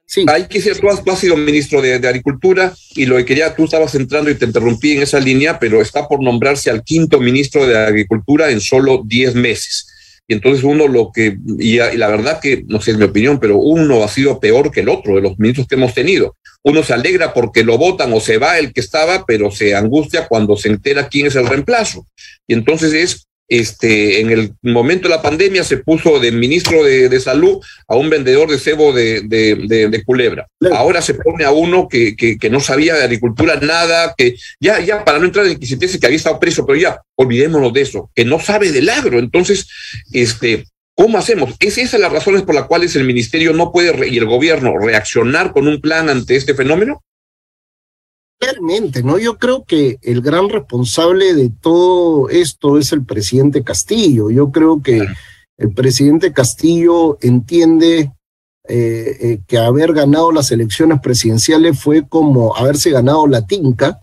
Sí. 0.08 0.24
Ahí 0.27 0.48
quisiera, 0.48 0.79
tú 0.79 0.88
has, 0.88 1.03
tú 1.03 1.12
has 1.12 1.17
sido 1.17 1.36
ministro 1.36 1.82
de, 1.82 1.98
de, 1.98 2.08
Agricultura 2.08 2.74
y 2.94 3.08
lo 3.08 3.15
que 3.17 3.25
quería, 3.25 3.55
tú 3.55 3.63
estabas 3.63 3.96
entrando 3.96 4.29
y 4.29 4.36
te 4.36 4.46
interrumpí 4.46 4.91
en 4.91 5.01
esa 5.01 5.20
línea, 5.20 5.58
pero 5.58 5.82
está 5.82 6.08
por 6.08 6.22
nombrarse 6.22 6.70
al 6.70 6.84
quinto 6.84 7.20
ministro 7.20 7.65
de 7.65 7.75
Agricultura 7.75 8.51
en 8.51 8.62
solo 8.62 9.01
10 9.03 9.34
meses. 9.34 9.88
y 10.27 10.34
entonces 10.34 10.63
uno 10.63 10.88
lo 10.88 11.10
que, 11.12 11.38
y, 11.58 11.77
la 11.77 12.08
verdad 12.08 12.39
que, 12.39 12.65
no 12.67 12.82
sé, 12.82 12.91
es 12.91 12.98
mi 12.98 13.05
opinión, 13.05 13.39
pero 13.39 13.58
uno 13.58 14.03
ha 14.03 14.08
sido 14.08 14.39
peor 14.39 14.72
que 14.72 14.82
el 14.82 14.89
otro 14.89 15.15
de 15.15 15.22
los 15.22 15.39
ministros 15.39 15.67
que 15.67 15.75
hemos 15.75 15.94
tenido. 15.94 16.36
Uno 16.63 16.84
se 16.84 16.94
alegra 16.94 17.34
porque 17.34 17.63
lo 17.63 17.77
votan 17.77 18.13
o 18.13 18.20
se 18.20 18.38
va 18.38 18.60
el 18.60 18.74
que 18.74 18.82
estaba, 18.82 19.25
pero 19.25 19.50
se 19.50 19.74
angustia 19.74 20.27
cuando 20.27 20.55
se 20.55 20.70
entera 20.70 21.08
quién 21.08 21.27
es 21.27 21.36
el 21.36 21.48
reemplazo. 21.48 22.05
Y 22.48 22.53
entonces 22.53 22.94
es 22.94 23.27
este, 23.48 24.22
en 24.22 24.32
el 24.32 24.54
momento 24.62 25.08
de 25.08 25.16
la 25.16 25.22
pandemia 25.22 25.64
se 25.64 25.78
puso 25.78 26.20
de 26.20 26.32
ministro 26.32 26.84
de, 26.84 27.20
salud 27.20 27.60
a 27.88 27.96
un 27.96 28.10
vendedor 28.10 28.50
de 28.50 28.60
cebo 28.60 28.92
de, 28.94 30.04
culebra. 30.06 30.48
Ahora 30.74 31.02
se 31.02 31.14
pone 31.14 31.46
a 31.46 31.52
uno 31.52 31.88
que, 31.88 32.16
que, 32.16 32.50
no 32.50 32.60
sabía 32.60 32.96
de 32.96 33.04
agricultura 33.04 33.58
nada, 33.58 34.14
que 34.18 34.36
ya, 34.60 34.80
ya, 34.80 35.04
para 35.04 35.20
no 35.20 35.25
entrar 35.25 35.46
en 35.46 35.62
se 35.66 36.00
que 36.00 36.06
había 36.06 36.18
estado 36.18 36.40
preso, 36.40 36.66
pero 36.66 36.80
ya, 36.80 37.02
olvidémonos 37.16 37.74
de 37.74 37.82
eso, 37.82 38.10
que 38.16 38.25
no 38.25 38.40
sabe 38.40 38.72
del 38.72 38.90
agro. 38.90 39.20
Entonces, 39.20 39.68
este, 40.12 40.66
¿cómo 40.96 41.18
hacemos? 41.18 41.54
¿Es 41.60 41.78
esa 41.78 41.98
las 41.98 42.12
razones 42.12 42.44
por 42.44 42.56
las 42.56 42.66
cuales 42.66 42.96
el 42.96 43.04
ministerio 43.04 43.54
no 43.54 43.72
puede 43.72 44.08
y 44.08 44.18
el 44.18 44.25
gobierno 44.25 44.78
reaccionar 44.78 45.52
con 45.52 45.68
un 45.68 45.82
plan 45.82 46.10
ante 46.10 46.36
este 46.36 46.56
fenómeno? 46.56 47.04
Realmente, 48.39 49.01
¿no? 49.01 49.18
Yo 49.18 49.38
creo 49.38 49.63
que 49.63 49.98
el 50.01 50.22
gran 50.22 50.50
responsable 50.50 51.34
de 51.34 51.50
todo 51.50 52.30
esto 52.30 52.77
es 52.77 52.92
el 52.92 53.06
presidente 53.06 53.63
Castillo. 53.63 54.30
Yo 54.30 54.51
creo 54.51 54.82
que 54.82 55.08
el 55.58 55.74
presidente 55.74 56.34
Castillo 56.34 57.18
entiende 57.22 58.12
eh, 58.68 59.18
eh, 59.22 59.39
que 59.48 59.58
haber 59.58 59.94
ganado 59.94 60.32
las 60.32 60.51
elecciones 60.51 61.00
presidenciales 61.00 61.80
fue 61.80 62.08
como 62.08 62.56
haberse 62.56 62.89
ganado 62.89 63.25
la 63.27 63.46
tinca 63.46 64.00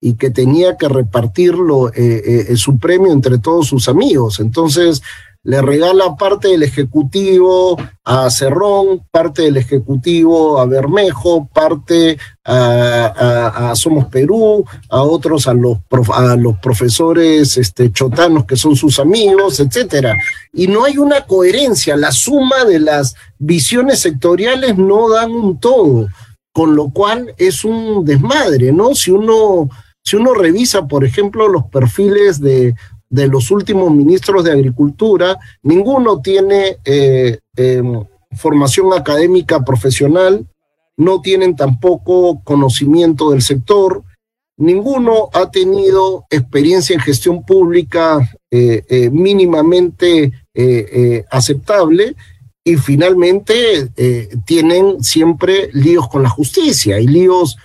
y 0.00 0.14
que 0.14 0.30
tenía 0.30 0.76
que 0.76 0.88
repartirlo 0.88 1.90
eh, 1.94 2.56
su 2.56 2.78
premio 2.78 3.12
entre 3.12 3.38
todos 3.38 3.66
sus 3.66 3.88
amigos. 3.88 4.40
Entonces, 4.40 5.02
le 5.44 5.60
regala 5.60 6.16
parte 6.16 6.48
del 6.48 6.62
Ejecutivo 6.62 7.76
a 8.02 8.30
Cerrón, 8.30 9.06
parte 9.10 9.42
del 9.42 9.58
Ejecutivo 9.58 10.58
a 10.58 10.64
Bermejo, 10.64 11.48
parte 11.52 12.18
a, 12.44 13.72
Somos 13.76 14.06
Perú, 14.06 14.64
a 14.88 15.02
otros 15.02 15.46
a 15.46 15.52
los, 15.54 15.78
profesores 16.62 17.58
este, 17.58 17.92
chotanos 17.92 18.46
que 18.46 18.56
son 18.56 18.74
sus 18.74 18.98
amigos, 18.98 19.60
etcétera. 19.60 20.16
Y 20.52 20.66
no 20.66 20.84
hay 20.84 20.96
una 20.96 21.26
coherencia, 21.26 21.94
la 21.96 22.10
suma 22.10 22.64
de 22.64 22.80
las 22.80 23.14
visiones 23.38 24.00
sectoriales 24.00 24.78
no 24.78 25.10
dan 25.10 25.30
un 25.30 25.60
todo, 25.60 26.08
con 26.52 26.74
lo 26.74 26.88
cual 26.88 27.34
es 27.36 27.64
un 27.64 28.06
desmadre, 28.06 28.72
¿no? 28.72 28.94
Si 28.94 29.10
uno, 29.10 29.68
si 30.02 30.16
uno 30.16 30.32
revisa, 30.32 30.86
por 30.86 31.04
ejemplo, 31.04 31.48
los 31.48 31.64
perfiles 31.66 32.40
de 32.40 32.74
de 33.14 33.28
los 33.28 33.52
últimos 33.52 33.92
ministros 33.92 34.42
de 34.42 34.50
Agricultura, 34.50 35.38
ninguno 35.62 36.20
tiene 36.20 36.78
eh, 36.84 37.38
em, 37.56 38.04
formación 38.32 38.92
académica 38.92 39.64
profesional, 39.64 40.44
no 40.96 41.20
tienen 41.20 41.54
tampoco 41.54 42.42
conocimiento 42.42 43.30
del 43.30 43.42
sector, 43.42 44.02
ninguno 44.56 45.30
ha 45.32 45.48
tenido 45.52 46.24
experiencia 46.28 46.94
en 46.94 47.00
gestión 47.00 47.44
pública 47.44 48.18
eh, 48.50 48.82
eh, 48.88 49.10
mínimamente 49.10 50.32
aceptable 51.30 52.14
y 52.64 52.76
finalmente 52.76 53.90
tienen 54.46 55.02
siempre 55.02 55.68
líos 55.72 56.08
con 56.08 56.22
la 56.22 56.28
justicia 56.28 57.00
y 57.00 57.08
líos 57.08 57.56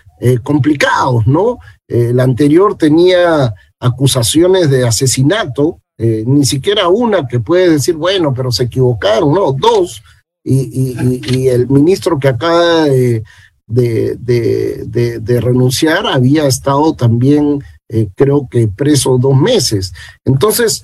complicados, 0.42 1.28
¿no? 1.28 1.60
el 1.88 2.20
anterior 2.20 2.76
tenía 2.76 3.54
acusaciones 3.80 4.70
de 4.70 4.86
asesinato, 4.86 5.80
eh, 5.98 6.24
ni 6.26 6.46
siquiera 6.46 6.88
una 6.88 7.28
que 7.28 7.40
puede 7.40 7.72
decir, 7.72 7.96
bueno, 7.96 8.34
pero 8.34 8.52
se 8.52 8.64
equivocaron, 8.64 9.34
no, 9.34 9.52
dos, 9.54 10.02
y, 10.44 10.96
y, 11.28 11.48
el 11.50 11.68
ministro 11.68 12.18
que 12.18 12.30
acaba 12.30 12.86
de, 12.86 13.24
de, 13.68 15.20
de, 15.20 15.42
renunciar 15.42 16.08
había 16.08 16.48
estado 16.48 16.96
también, 16.96 17.62
eh, 17.90 18.08
creo 18.16 18.48
que 18.50 18.68
preso 18.68 19.18
dos 19.20 19.36
meses. 19.36 19.94
Entonces, 20.26 20.84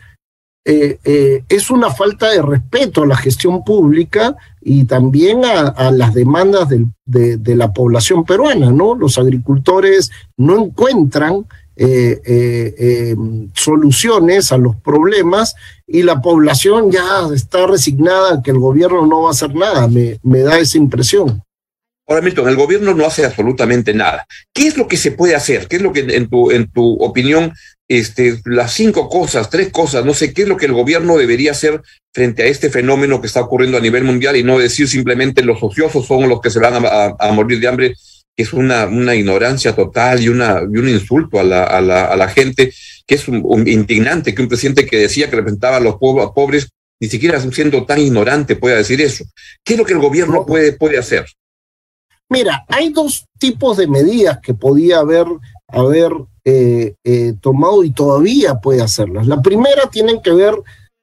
eh, 0.66 1.44
es 1.48 1.72
una 1.72 1.90
falta 1.90 2.30
de 2.30 2.42
respeto 2.42 3.04
a 3.04 3.08
la 3.08 3.16
gestión 3.16 3.64
pública 3.64 4.36
y 4.62 4.84
también 4.86 5.46
a, 5.46 5.68
a 5.70 5.90
las 5.92 6.14
demandas 6.14 6.68
de, 6.70 7.38
de, 7.38 7.56
la 7.56 7.72
población 7.72 8.26
peruana, 8.26 8.72
¿no? 8.72 8.94
Los 8.94 9.18
agricultores 9.18 10.12
no 10.38 10.64
encuentran 10.64 11.46
eh, 11.78 12.22
eh, 12.26 13.12
em, 13.12 13.50
soluciones 13.54 14.52
a 14.52 14.58
los 14.58 14.78
problemas 14.78 15.56
y 15.86 16.04
la 16.04 16.22
población 16.22 16.90
ya 16.92 17.28
está 17.34 17.68
resignada 17.68 18.42
que 18.42 18.52
el 18.52 18.60
gobierno 18.60 19.06
no 19.06 19.24
va 19.24 19.30
a 19.30 19.32
hacer 19.32 19.54
nada, 19.54 19.88
me, 19.88 20.20
me 20.24 20.40
da 20.40 20.58
esa 20.58 20.78
impresión. 20.78 21.42
Ahora, 22.08 22.22
Milton, 22.22 22.48
el 22.48 22.56
gobierno 22.56 22.94
no 22.94 23.06
hace 23.06 23.26
absolutamente 23.26 23.94
nada. 23.94 24.28
¿Qué 24.54 24.68
es 24.68 24.78
lo 24.78 24.88
que 24.88 24.96
se 24.96 25.12
puede 25.12 25.36
hacer? 25.36 25.68
¿Qué 25.68 25.78
es 25.78 25.82
lo 25.82 25.92
que, 25.92 26.02
en 26.02 26.30
tu, 26.30 26.52
en 26.52 26.72
tu 26.72 26.94
opinión, 27.04 27.52
este, 27.88 28.40
las 28.46 28.74
cinco 28.74 29.10
cosas, 29.10 29.50
tres 29.50 29.70
cosas, 29.70 30.06
no 30.06 30.14
sé, 30.14 30.34
qué 30.34 30.44
es 30.44 30.48
lo 30.48 30.56
que 30.56 30.68
el 30.68 30.74
gobierno 30.74 31.18
debería 31.18 31.52
hacer 31.52 31.82
frente 32.14 32.44
a 32.44 32.46
este 32.46 32.70
fenómeno 32.70 33.22
que 33.22 33.28
está 33.28 33.42
ocurriendo 33.42 33.78
a 33.78 33.82
nivel 33.82 34.04
mundial 34.04 34.38
y 34.38 34.44
no 34.44 34.60
decir 34.60 34.88
simplemente 34.88 35.44
los 35.44 35.62
ociosos 35.62 36.06
son 36.06 36.30
los 36.30 36.42
que 36.42 36.52
se 36.52 36.60
van 36.60 36.84
a 36.86 37.32
morir 37.32 37.60
de 37.60 37.68
hambre 37.68 37.96
que 38.36 38.44
es 38.44 38.54
una, 38.54 38.86
una 38.86 39.16
ignorancia 39.16 39.76
total 39.76 40.22
y, 40.22 40.30
una, 40.30 40.62
y 40.62 40.78
un 40.78 40.90
insulto 40.90 41.40
a 41.40 41.44
la, 41.44 41.64
a 41.64 41.80
la, 41.82 42.06
a 42.06 42.16
la 42.16 42.28
gente, 42.28 42.74
que 43.08 43.16
es 43.16 43.28
un, 43.28 43.68
indignante 43.68 44.36
que 44.36 44.42
un 44.42 44.50
presidente 44.50 44.86
que 44.86 44.98
decía 44.98 45.30
que 45.30 45.38
representaba 45.38 45.78
a 45.78 45.80
los 45.80 45.96
pobres, 45.96 46.70
ni 47.00 47.08
siquiera 47.08 47.40
siendo 47.40 47.86
tan 47.86 48.00
ignorante 48.00 48.56
pueda 48.56 48.78
decir 48.78 49.02
eso. 49.02 49.26
¿Qué 49.64 49.74
es 49.74 49.80
lo 49.80 49.86
que 49.86 49.94
el 49.94 50.00
gobierno 50.00 50.46
puede, 50.46 50.74
puede 50.74 50.98
hacer? 50.98 51.26
Mira, 52.30 52.66
hay 52.68 52.90
dos 52.90 53.26
tipos 53.38 53.78
de 53.78 53.88
medidas 53.88 54.40
que 54.42 54.54
podía 54.54 55.00
haber, 55.00 55.28
haber 55.68 56.12
eh, 56.44 56.96
eh, 57.04 57.34
tomado 57.40 57.84
y 57.84 57.92
todavía 57.92 58.56
puede 58.56 58.82
hacerlas. 58.82 59.28
La 59.28 59.42
primera 59.42 59.90
tienen 59.90 60.22
que 60.22 60.32
ver 60.32 60.56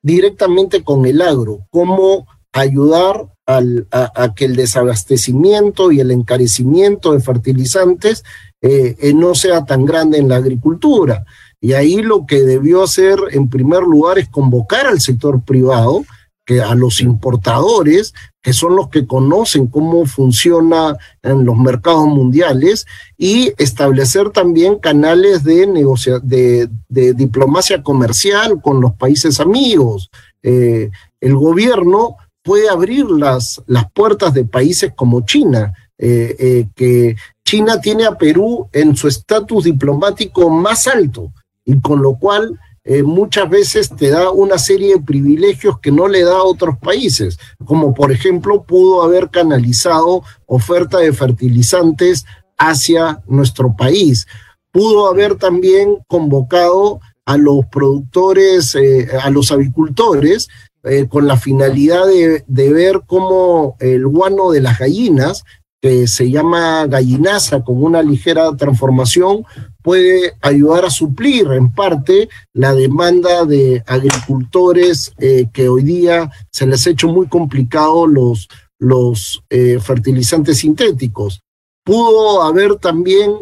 directamente 0.03 0.83
con 0.83 1.07
el 1.07 1.23
agro, 1.23 1.67
cómo 1.71 2.27
ayudar 2.53 3.29
a, 3.47 4.35
que 4.35 4.45
el 4.45 4.57
desabastecimiento 4.57 5.93
y 5.93 6.01
el 6.01 6.11
encarecimiento 6.11 7.13
de 7.13 7.21
fertilizantes 7.21 8.25
eh, 8.61 8.97
eh, 9.01 9.13
no 9.15 9.35
sea 9.35 9.65
tan 9.65 9.85
grande 9.85 10.19
en 10.19 10.29
la 10.29 10.37
agricultura. 10.37 11.25
Y 11.61 11.75
ahí 11.75 12.03
lo 12.03 12.27
que 12.27 12.43
debió 12.43 12.83
hacer 12.83 13.19
en 13.33 13.49
primer 13.49 13.83
lugar 13.83 14.19
es 14.19 14.29
convocar 14.29 14.87
al 14.87 15.01
sector 15.01 15.43
privado, 15.43 16.05
que 16.45 16.61
a 16.61 16.75
los 16.75 17.01
importadores, 17.01 18.15
que 18.43 18.53
son 18.53 18.75
los 18.75 18.89
que 18.89 19.07
conocen 19.07 19.69
cómo 19.69 20.07
funciona 20.07 20.97
en 21.23 21.45
los 21.45 21.57
mercados 21.57 22.07
mundiales, 22.07 22.85
y 23.17 23.53
establecer 23.59 24.31
también 24.31 24.79
canales 24.79 25.45
de, 25.45 26.69
de, 26.89 27.15
diplomacia 27.15 27.83
comercial 27.83 28.61
con 28.61 28.81
los 28.81 28.95
países 28.95 29.39
amigos. 29.39 30.11
Eh, 30.43 30.91
el 31.21 31.37
gobierno 31.37 32.17
puede 32.43 32.69
abrir 32.69 33.07
las, 33.07 33.63
las 33.67 33.91
puertas 33.93 34.35
de 34.35 34.45
países 34.45 34.93
como 34.95 35.23
China, 35.23 35.73
eh, 35.99 36.35
eh, 36.39 36.69
que 36.75 37.15
China 37.45 37.81
tiene 37.81 38.05
a 38.05 38.19
Perú 38.19 38.69
en 38.73 38.97
su 38.97 39.07
estatus 39.07 39.65
diplomático 39.65 40.51
más 40.51 40.89
alto 40.89 41.33
y 41.65 41.81
con 41.81 42.03
lo 42.03 42.17
cual 42.19 42.59
eh, 42.83 43.05
muchas 43.05 43.49
veces 43.49 43.89
te 43.89 44.11
da 44.11 44.33
una 44.33 44.59
serie 44.59 44.95
de 44.95 45.01
privilegios 45.01 45.79
que 45.79 45.93
no 45.93 46.09
le 46.09 46.25
da 46.25 46.39
a 46.39 46.43
otros 46.43 46.77
países, 46.79 47.39
como 47.65 47.95
por 47.95 48.11
ejemplo 48.11 48.65
pudo 48.65 49.03
haber 49.03 49.31
canalizado 49.31 50.25
oferta 50.47 50.99
de 50.99 51.13
fertilizantes 51.13 52.25
hacia 52.59 53.23
nuestro 53.29 53.77
país, 53.77 54.27
pudo 54.73 55.07
haber 55.07 55.37
también 55.37 55.99
convocado 56.09 57.01
a 57.25 57.37
los 57.37 57.65
productores, 57.67 58.77
a 59.23 59.31
los 59.31 59.53
avicultores, 59.53 60.49
eh, 60.85 61.07
con 61.09 61.29
la 61.29 61.37
finalidad 61.37 62.07
de, 62.07 62.73
ver 62.73 63.03
cómo 63.07 63.77
el 63.79 64.05
guano 64.07 64.51
de 64.51 64.61
las 64.61 64.81
gallinas, 64.81 65.45
que 65.81 66.09
se 66.09 66.29
llama 66.29 66.87
gallinaza 66.87 67.63
con 67.63 67.83
una 67.83 68.03
ligera 68.03 68.57
transformación, 68.57 69.45
puede 69.83 70.35
ayudar 70.41 70.85
a 70.85 70.91
suplir 70.91 71.47
en 71.53 71.73
parte 71.73 72.29
la 72.53 72.75
demanda 72.75 73.45
de 73.45 73.85
agricultores 73.87 75.13
eh, 75.19 75.47
que 75.53 75.69
hoy 75.69 75.85
día 75.85 76.31
se 76.51 76.67
les 76.67 76.85
ha 76.87 76.91
hecho 76.91 77.09
muy 77.09 77.29
complicado 77.29 78.07
los, 78.09 78.49
los 78.81 79.43
eh, 79.51 79.79
fertilizantes 79.81 80.59
sintéticos. 80.59 81.43
Pudo 81.85 82.43
haber 82.43 82.77
también 82.77 83.33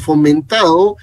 fomentado 0.00 0.96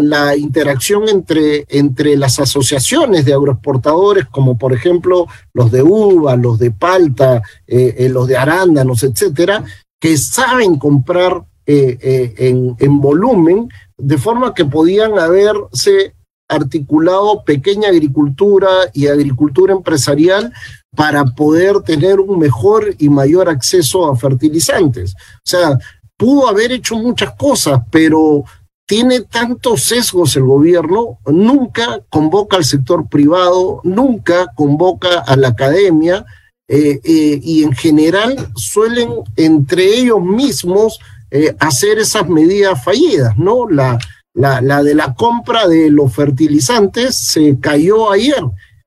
la 0.00 0.36
interacción 0.36 1.08
entre, 1.08 1.66
entre 1.68 2.16
las 2.16 2.40
asociaciones 2.40 3.24
de 3.24 3.34
agroexportadores, 3.34 4.26
como 4.26 4.56
por 4.56 4.72
ejemplo 4.72 5.26
los 5.52 5.70
de 5.70 5.82
uva, 5.82 6.36
los 6.36 6.58
de 6.58 6.70
palta, 6.70 7.42
eh, 7.66 7.94
eh, 7.98 8.08
los 8.08 8.26
de 8.28 8.36
arándanos, 8.36 9.02
etcétera, 9.02 9.64
que 10.00 10.16
saben 10.16 10.78
comprar 10.78 11.44
eh, 11.66 12.34
en, 12.38 12.76
en 12.78 13.00
volumen, 13.00 13.68
de 13.98 14.16
forma 14.16 14.54
que 14.54 14.64
podían 14.64 15.18
haberse 15.18 16.14
articulado 16.48 17.44
pequeña 17.44 17.90
agricultura 17.90 18.68
y 18.94 19.08
agricultura 19.08 19.74
empresarial 19.74 20.50
para 20.96 21.26
poder 21.26 21.82
tener 21.82 22.20
un 22.20 22.38
mejor 22.38 22.94
y 22.98 23.10
mayor 23.10 23.50
acceso 23.50 24.10
a 24.10 24.16
fertilizantes. 24.16 25.14
O 25.14 25.44
sea, 25.44 25.78
pudo 26.16 26.48
haber 26.48 26.72
hecho 26.72 26.96
muchas 26.96 27.34
cosas, 27.34 27.82
pero 27.90 28.44
tiene 28.88 29.20
tantos 29.20 29.82
sesgos 29.82 30.34
el 30.36 30.44
gobierno, 30.44 31.18
nunca 31.26 32.00
convoca 32.08 32.56
al 32.56 32.64
sector 32.64 33.06
privado, 33.06 33.82
nunca 33.84 34.50
convoca 34.54 35.20
a 35.20 35.36
la 35.36 35.48
academia 35.48 36.24
eh, 36.66 36.98
eh, 37.04 37.40
y 37.42 37.64
en 37.64 37.74
general 37.74 38.48
suelen 38.56 39.10
entre 39.36 39.84
ellos 39.84 40.22
mismos 40.22 40.98
eh, 41.30 41.54
hacer 41.60 41.98
esas 41.98 42.30
medidas 42.30 42.82
fallidas, 42.82 43.36
¿no? 43.36 43.68
La, 43.68 43.98
la, 44.32 44.82
de 44.82 44.94
la 44.94 45.12
compra 45.12 45.68
de 45.68 45.90
los 45.90 46.14
fertilizantes 46.14 47.14
se 47.18 47.60
cayó 47.60 48.10
ayer. 48.10 48.42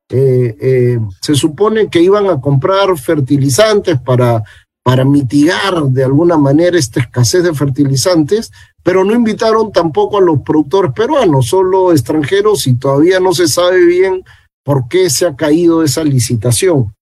se 0.08 1.34
supone 1.34 1.88
que 1.88 2.02
iban 2.02 2.26
a 2.28 2.40
comprar 2.40 2.98
fertilizantes 2.98 4.00
para 4.00 4.42
para 4.82 5.04
mitigar 5.04 5.84
de 5.84 6.04
alguna 6.04 6.36
manera 6.36 6.78
esta 6.78 7.00
escasez 7.00 7.44
de 7.44 7.54
fertilizantes, 7.54 8.50
pero 8.82 9.04
no 9.04 9.14
invitaron 9.14 9.72
tampoco 9.72 10.18
a 10.18 10.20
los 10.20 10.42
productores 10.42 10.92
peruanos, 10.92 11.46
solo 11.46 11.92
extranjeros 11.92 12.66
y 12.66 12.74
todavía 12.74 13.20
no 13.20 13.32
se 13.32 13.48
sabe 13.48 13.84
bien 13.84 14.24
por 14.64 14.88
qué 14.88 15.10
se 15.10 15.26
ha 15.26 15.36
caído 15.36 15.82
esa 15.82 16.04
licitación. 16.04 16.94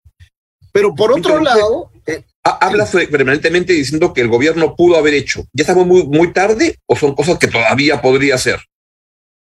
Pero 0.73 0.95
por 0.95 1.13
otro 1.13 1.41
lado... 1.41 1.91
Eh, 2.07 2.25
habla 2.43 2.87
permanentemente 3.11 3.73
diciendo 3.73 4.13
que 4.13 4.23
el 4.23 4.29
gobierno 4.29 4.75
pudo 4.75 4.97
haber 4.97 5.15
hecho. 5.15 5.45
¿Ya 5.53 5.63
estamos 5.63 5.87
muy, 5.87 6.05
muy 6.05 6.33
tarde 6.33 6.77
o 6.87 6.97
son 6.97 7.15
cosas 7.15 7.39
que 7.39 7.49
todavía 7.49 8.01
podría 8.01 8.37
hacer? 8.37 8.61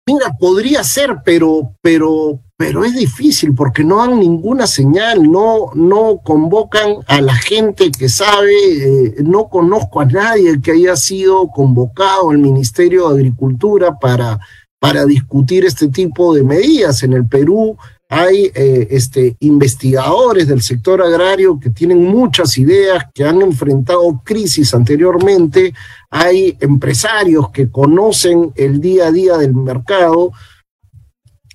Mira, 0.07 0.37
podría 0.39 0.85
ser, 0.85 1.23
pero, 1.25 1.77
pero, 1.81 2.39
pero 2.59 2.85
es 2.85 2.95
difícil 2.95 3.55
porque 3.55 3.83
no 3.83 3.97
dan 3.97 4.21
ninguna 4.21 4.67
señal, 4.67 5.31
no, 5.31 5.71
no 5.75 6.21
convocan 6.23 6.97
a 7.07 7.23
la 7.23 7.35
gente 7.35 7.91
que 7.91 8.11
sabe, 8.11 8.53
eh, 8.53 9.15
no 9.25 9.49
conozco 9.49 10.03
a 10.03 10.05
nadie 10.05 10.61
que 10.61 10.73
haya 10.73 10.95
sido 10.97 11.49
convocado 11.49 12.31
al 12.31 12.39
Ministerio 12.39 13.09
de 13.09 13.15
Agricultura 13.15 13.99
para, 13.99 14.39
para 14.79 15.07
discutir 15.07 15.65
este 15.65 15.89
tipo 15.89 16.35
de 16.35 16.43
medidas. 16.43 17.03
En 17.03 17.15
el 17.15 17.27
Perú 17.27 17.79
hay 18.09 18.51
eh, 18.55 18.89
este, 18.91 19.37
investigadores 19.41 20.47
del 20.47 20.63
sector 20.63 21.03
agrario 21.03 21.59
que 21.59 21.71
tienen 21.71 22.05
muchas 22.05 22.59
ideas, 22.59 23.05
que 23.15 23.25
han 23.25 23.41
enfrentado 23.41 24.23
crisis 24.25 24.75
anteriormente, 24.75 25.73
hay 26.11 26.57
empresarios 26.61 27.51
que 27.51 27.71
conocen 27.71 28.53
el 28.57 28.81
día 28.81 29.07
a 29.07 29.13
día 29.13 29.37
del 29.39 29.55
mercado, 29.55 30.33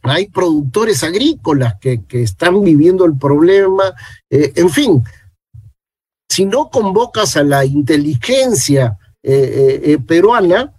hay 0.01 0.27
productores 0.27 1.03
agrícolas 1.03 1.75
que, 1.79 2.03
que 2.05 2.23
están 2.23 2.63
viviendo 2.63 3.05
el 3.05 3.17
problema, 3.17 3.93
eh, 4.29 4.51
en 4.55 4.69
fin, 4.69 5.03
si 6.27 6.45
no 6.45 6.69
convocas 6.69 7.37
a 7.37 7.43
la 7.43 7.65
inteligencia 7.65 8.97
eh, 9.21 9.97
peruana, 10.07 10.73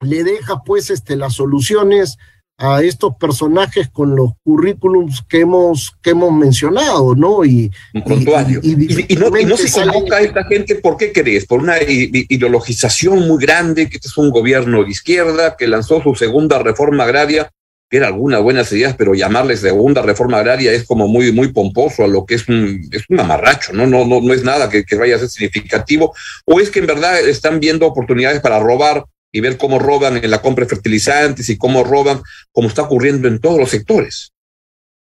le 0.00 0.24
dejas 0.24 0.58
pues 0.64 0.90
este, 0.90 1.16
las 1.16 1.34
soluciones 1.34 2.18
a 2.58 2.82
estos 2.82 3.14
personajes 3.16 3.88
con 3.92 4.16
los 4.16 4.30
currículums 4.42 5.22
que 5.28 5.40
hemos, 5.40 5.92
que 6.02 6.10
hemos 6.10 6.32
mencionado, 6.32 7.14
¿no? 7.14 7.44
Y, 7.44 7.70
y, 7.92 9.16
no, 9.16 9.56
se 9.56 9.70
convoca 9.72 10.16
a 10.16 10.20
esta 10.22 10.44
gente, 10.44 10.76
¿por 10.76 10.96
qué 10.96 11.12
crees? 11.12 11.44
Por 11.44 11.60
una 11.60 11.76
ideologización 11.82 13.28
muy 13.28 13.42
grande, 13.42 13.88
que 13.88 13.96
este 13.96 14.08
es 14.08 14.16
un 14.16 14.30
gobierno 14.30 14.84
de 14.84 14.90
izquierda 14.90 15.56
que 15.56 15.68
lanzó 15.68 16.02
su 16.02 16.14
segunda 16.14 16.58
reforma 16.58 17.04
agraria, 17.04 17.50
que 17.90 17.98
era 17.98 18.06
algunas 18.06 18.40
buenas 18.42 18.72
ideas, 18.72 18.96
pero 18.96 19.14
llamarle 19.14 19.56
segunda 19.56 20.00
reforma 20.00 20.38
agraria 20.38 20.72
es 20.72 20.86
como 20.86 21.08
muy, 21.08 21.32
muy 21.32 21.52
pomposo 21.52 22.04
a 22.04 22.08
lo 22.08 22.24
que 22.24 22.36
es 22.36 22.48
un, 22.48 22.88
es 22.90 23.04
un 23.10 23.20
amarracho, 23.20 23.74
¿no? 23.74 23.86
No, 23.86 24.06
no, 24.06 24.22
no 24.22 24.32
es 24.32 24.42
nada 24.42 24.70
que, 24.70 24.84
que 24.84 24.96
vaya 24.96 25.16
a 25.16 25.18
ser 25.18 25.28
significativo, 25.28 26.14
o 26.46 26.58
es 26.58 26.70
que 26.70 26.78
en 26.78 26.86
verdad 26.86 27.20
están 27.20 27.60
viendo 27.60 27.86
oportunidades 27.86 28.40
para 28.40 28.58
robar 28.58 29.04
y 29.36 29.40
ver 29.40 29.58
cómo 29.58 29.78
roban 29.78 30.16
en 30.16 30.30
la 30.30 30.40
compra 30.40 30.64
de 30.64 30.70
fertilizantes 30.70 31.50
y 31.50 31.58
cómo 31.58 31.84
roban, 31.84 32.22
como 32.52 32.68
está 32.68 32.84
ocurriendo 32.84 33.28
en 33.28 33.38
todos 33.38 33.58
los 33.58 33.68
sectores. 33.68 34.32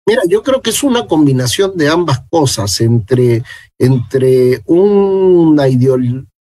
Mira, 0.05 0.23
yo 0.27 0.43
creo 0.43 0.61
que 0.61 0.71
es 0.71 0.83
una 0.83 1.07
combinación 1.07 1.77
de 1.77 1.87
ambas 1.87 2.19
cosas, 2.29 2.81
entre, 2.81 3.43
entre 3.77 4.61
una 4.65 5.69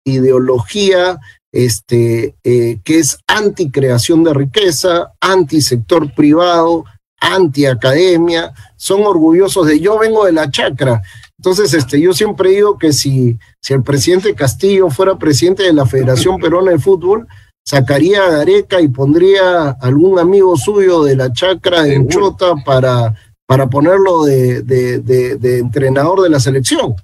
ideología 0.06 1.20
este, 1.52 2.36
eh, 2.46 2.80
que 2.82 3.00
es 3.00 3.18
anti-creación 3.28 4.24
de 4.24 4.34
riqueza, 4.34 5.12
anti-sector 5.20 6.14
privado, 6.14 6.86
anti-academia, 7.20 8.54
son 8.78 9.06
orgullosos 9.06 9.68
de 9.68 9.82
yo 9.82 10.00
vengo 10.00 10.26
de 10.26 10.32
la 10.32 10.50
chacra. 10.50 11.02
Entonces, 11.38 11.74
este, 11.74 12.00
yo 12.00 12.14
siempre 12.14 12.52
digo 12.52 12.78
que 12.78 12.94
si, 12.94 13.38
si 13.62 13.74
el 13.74 13.84
presidente 13.84 14.34
Castillo 14.34 14.90
fuera 14.90 15.18
presidente 15.18 15.64
de 15.64 15.74
la 15.74 15.86
Federación 15.86 16.38
Peruana 16.42 16.72
de 16.72 16.80
Fútbol, 16.80 17.28
sacaría 17.66 18.24
a 18.24 18.30
Gareca 18.30 18.80
y 18.80 18.88
pondría 18.88 19.72
algún 19.82 20.20
amigo 20.20 20.56
suyo 20.56 21.04
de 21.04 21.16
la 21.16 21.34
chacra 21.34 21.82
de 21.84 22.06
Chota 22.08 22.54
para, 22.64 23.16
para 23.48 23.68
ponerlo 23.68 24.24
de, 24.24 24.62
de, 24.62 25.58
entrenador 25.58 26.22
de 26.22 26.30
la 26.30 26.40
selección. 26.40 26.96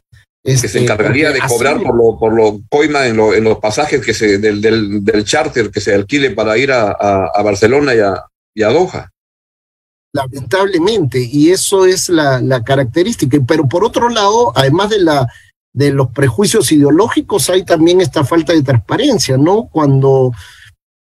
que 0.43 0.55
se 0.55 0.67
este, 0.67 0.83
encargaría 0.83 1.31
de 1.31 1.39
cobrar 1.39 1.81
por 1.81 1.95
lo, 1.95 2.19
por 2.19 2.33
lo 2.33 2.61
coima 2.69 3.07
en, 3.07 3.19
en 3.19 3.43
los 3.43 3.57
pasajes 3.57 4.05
que 4.05 4.13
se, 4.13 4.37
del, 4.37 4.61
del, 4.61 5.03
del, 5.03 5.25
charter 5.25 5.71
que 5.71 5.81
se 5.81 5.95
alquile 5.95 6.31
para 6.31 6.57
ir 6.57 6.71
a, 6.71 6.91
a, 6.91 7.41
Barcelona 7.41 7.95
y 7.95 7.99
a, 7.99 8.23
y 8.55 8.61
a 8.63 8.69
Doha. 8.69 9.09
Lamentablemente, 10.13 11.19
y 11.19 11.51
eso 11.51 11.85
es 11.85 12.09
la, 12.09 12.39
la 12.41 12.63
característica. 12.63 13.37
Pero 13.47 13.67
por 13.67 13.83
otro 13.83 14.09
lado, 14.09 14.51
además 14.55 14.89
de 14.89 14.99
la 14.99 15.27
de 15.73 15.91
los 15.91 16.09
prejuicios 16.09 16.71
ideológicos 16.71 17.49
hay 17.49 17.63
también 17.63 18.01
esta 18.01 18.23
falta 18.23 18.53
de 18.53 18.63
transparencia, 18.63 19.37
¿no? 19.37 19.69
Cuando 19.71 20.31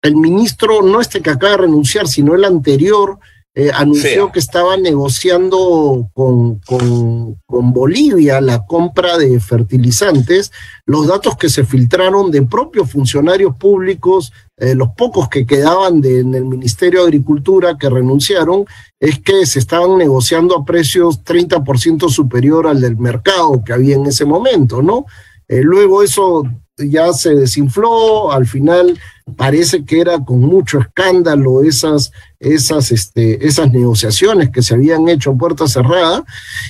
el 0.03 0.17
ministro, 0.17 0.83
no 0.83 1.01
este 1.01 1.21
que 1.21 1.31
acaba 1.31 1.53
de 1.53 1.59
renunciar, 1.59 2.09
sino 2.09 2.35
el 2.35 2.45
anterior, 2.45 3.19
eh, 3.59 3.71
anunció 3.73 4.31
que 4.31 4.38
estaba 4.38 4.77
negociando 4.77 6.11
con, 6.12 6.59
con, 6.61 7.37
con, 7.47 7.73
Bolivia 7.73 8.38
la 8.42 8.66
compra 8.66 9.16
de 9.16 9.40
fertilizantes, 9.40 10.53
los 10.85 11.07
datos 11.07 11.38
que 11.38 11.49
se 11.49 11.64
filtraron 11.64 12.31
de 12.31 12.42
propios 12.42 12.90
funcionarios 12.90 13.57
públicos, 13.57 14.31
eh, 14.59 14.75
los 14.75 14.90
pocos 14.90 15.31
que 15.31 15.47
quedaban 15.47 16.03
de, 16.03 16.21
en 16.21 16.35
el 16.35 16.45
Ministerio 16.45 17.01
de 17.01 17.07
Agricultura 17.07 17.79
que 17.79 17.88
renunciaron, 17.88 18.66
es 19.01 19.21
que 19.21 19.47
se 19.47 19.59
estaban 19.59 19.97
negociando 19.97 20.55
a 20.55 20.66
precios 20.66 21.25
30% 21.25 22.11
superior 22.11 22.66
al 22.66 22.83
del 22.83 22.99
mercado 22.99 23.64
que 23.64 23.73
había 23.73 23.97
en 23.97 24.05
ese 24.05 24.27
momento, 24.27 24.83
¿no? 24.83 25.07
Eh, 25.49 25.62
luego 25.62 26.03
eso 26.03 26.42
ya 26.79 27.12
se 27.12 27.35
desinfló, 27.35 28.33
al 28.33 28.47
final 28.47 28.99
parece 29.37 29.85
que 29.85 30.01
era 30.01 30.19
con 30.25 30.41
mucho 30.41 30.79
escándalo 30.79 31.62
esas, 31.62 32.12
esas, 32.39 32.93
este, 32.93 33.47
esas 33.47 33.73
negociaciones 33.73 34.51
que 34.51 34.62
se 34.62 34.75
habían 34.75 35.09
hecho 35.09 35.37
puerta 35.37 35.67
cerrada, 35.67 36.25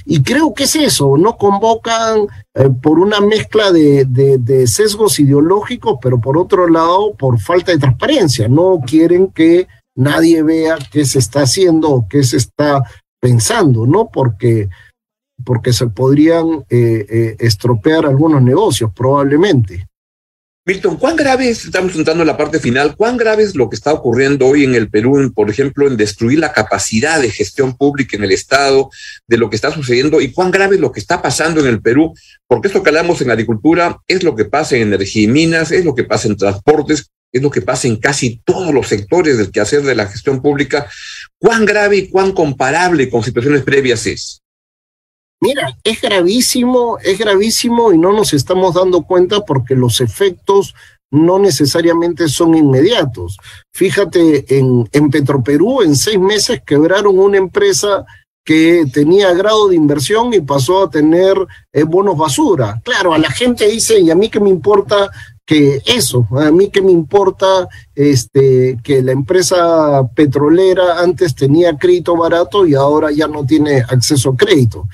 y 0.04 0.22
creo 0.22 0.54
que 0.54 0.64
es 0.64 0.76
eso, 0.76 1.16
no 1.18 1.36
convocan 1.36 2.26
eh, 2.54 2.70
por 2.82 2.98
una 2.98 3.20
mezcla 3.20 3.72
de, 3.72 4.04
de, 4.06 4.66
sesgos 4.66 5.18
ideológicos, 5.20 5.98
pero 6.00 6.20
por 6.20 6.38
otro 6.38 6.68
lado, 6.68 7.14
por 7.14 7.38
falta 7.40 7.72
de 7.72 7.78
transparencia, 7.78 8.48
no 8.48 8.80
quieren 8.86 9.28
que 9.28 9.66
nadie 9.94 10.42
vea 10.42 10.78
qué 10.90 11.04
se 11.04 11.18
está 11.18 11.42
haciendo 11.42 11.90
o 11.90 12.08
qué 12.08 12.22
se 12.22 12.36
está 12.36 12.82
pensando, 13.20 13.86
¿no? 13.86 14.08
Porque 14.12 14.68
porque 15.44 15.72
se 15.72 15.88
podrían 15.88 16.64
eh, 16.70 17.06
eh, 17.08 17.36
estropear 17.38 18.06
algunos 18.06 18.42
negocios, 18.42 18.90
probablemente. 18.94 19.86
Milton, 20.68 20.96
¿cuán 20.96 21.14
grave 21.14 21.48
es, 21.48 21.64
estamos 21.64 21.94
entrando 21.94 22.24
en 22.24 22.26
la 22.26 22.36
parte 22.36 22.58
final, 22.58 22.96
cuán 22.96 23.16
grave 23.16 23.44
es 23.44 23.54
lo 23.54 23.70
que 23.70 23.76
está 23.76 23.92
ocurriendo 23.92 24.48
hoy 24.48 24.64
en 24.64 24.74
el 24.74 24.90
Perú, 24.90 25.32
por 25.32 25.48
ejemplo, 25.48 25.86
en 25.86 25.96
destruir 25.96 26.40
la 26.40 26.52
capacidad 26.52 27.20
de 27.22 27.30
gestión 27.30 27.76
pública 27.76 28.16
en 28.16 28.24
el 28.24 28.32
Estado, 28.32 28.90
de 29.28 29.36
lo 29.36 29.48
que 29.48 29.54
está 29.54 29.70
sucediendo, 29.70 30.20
y 30.20 30.32
cuán 30.32 30.50
grave 30.50 30.74
es 30.74 30.80
lo 30.80 30.90
que 30.90 30.98
está 30.98 31.22
pasando 31.22 31.60
en 31.60 31.68
el 31.68 31.80
Perú? 31.80 32.14
Porque 32.48 32.66
esto 32.66 32.82
que 32.82 32.88
hablamos 32.88 33.20
en 33.20 33.30
agricultura 33.30 33.98
es 34.08 34.24
lo 34.24 34.34
que 34.34 34.46
pasa 34.46 34.74
en 34.74 34.82
energía 34.88 35.22
y 35.22 35.28
minas, 35.28 35.70
es 35.70 35.84
lo 35.84 35.94
que 35.94 36.02
pasa 36.02 36.26
en 36.26 36.36
transportes, 36.36 37.12
es 37.30 37.42
lo 37.42 37.50
que 37.52 37.62
pasa 37.62 37.86
en 37.86 37.98
casi 37.98 38.42
todos 38.44 38.74
los 38.74 38.88
sectores 38.88 39.38
del 39.38 39.52
quehacer 39.52 39.82
de 39.82 39.94
la 39.94 40.08
gestión 40.08 40.42
pública. 40.42 40.90
¿Cuán 41.38 41.64
grave 41.64 41.98
y 41.98 42.08
cuán 42.08 42.32
comparable 42.32 43.08
con 43.08 43.22
situaciones 43.22 43.62
previas 43.62 44.04
es? 44.08 44.42
Mira, 45.40 45.76
es 45.84 46.00
gravísimo, 46.00 46.98
es 46.98 47.18
gravísimo 47.18 47.92
y 47.92 47.98
no 47.98 48.12
nos 48.12 48.32
estamos 48.32 48.74
dando 48.74 49.02
cuenta 49.02 49.44
porque 49.44 49.74
los 49.74 50.00
efectos 50.00 50.74
no 51.10 51.38
necesariamente 51.38 52.28
son 52.28 52.54
inmediatos. 52.56 53.36
Fíjate, 53.72 54.58
en, 54.58 54.88
en 54.92 55.10
Petroperú 55.10 55.82
en 55.82 55.94
seis 55.94 56.18
meses 56.18 56.62
quebraron 56.64 57.18
una 57.18 57.36
empresa 57.36 58.04
que 58.44 58.86
tenía 58.92 59.32
grado 59.34 59.68
de 59.68 59.74
inversión 59.74 60.32
y 60.32 60.40
pasó 60.40 60.84
a 60.84 60.90
tener 60.90 61.36
eh, 61.72 61.82
bonos 61.82 62.16
basura. 62.16 62.80
Claro, 62.84 63.12
a 63.12 63.18
la 63.18 63.30
gente 63.30 63.66
dice, 63.66 63.98
y 63.98 64.10
a 64.10 64.14
mí 64.14 64.28
que 64.28 64.38
me 64.38 64.50
importa 64.50 65.10
que 65.44 65.82
eso, 65.84 66.26
a 66.30 66.50
mí 66.50 66.70
que 66.70 66.80
me 66.80 66.92
importa 66.92 67.68
este, 67.94 68.78
que 68.82 69.02
la 69.02 69.12
empresa 69.12 70.08
petrolera 70.14 71.00
antes 71.00 71.34
tenía 71.34 71.76
crédito 71.76 72.16
barato 72.16 72.66
y 72.66 72.74
ahora 72.74 73.10
ya 73.10 73.26
no 73.26 73.44
tiene 73.44 73.80
acceso 73.80 74.30
a 74.30 74.36
crédito. 74.36 74.88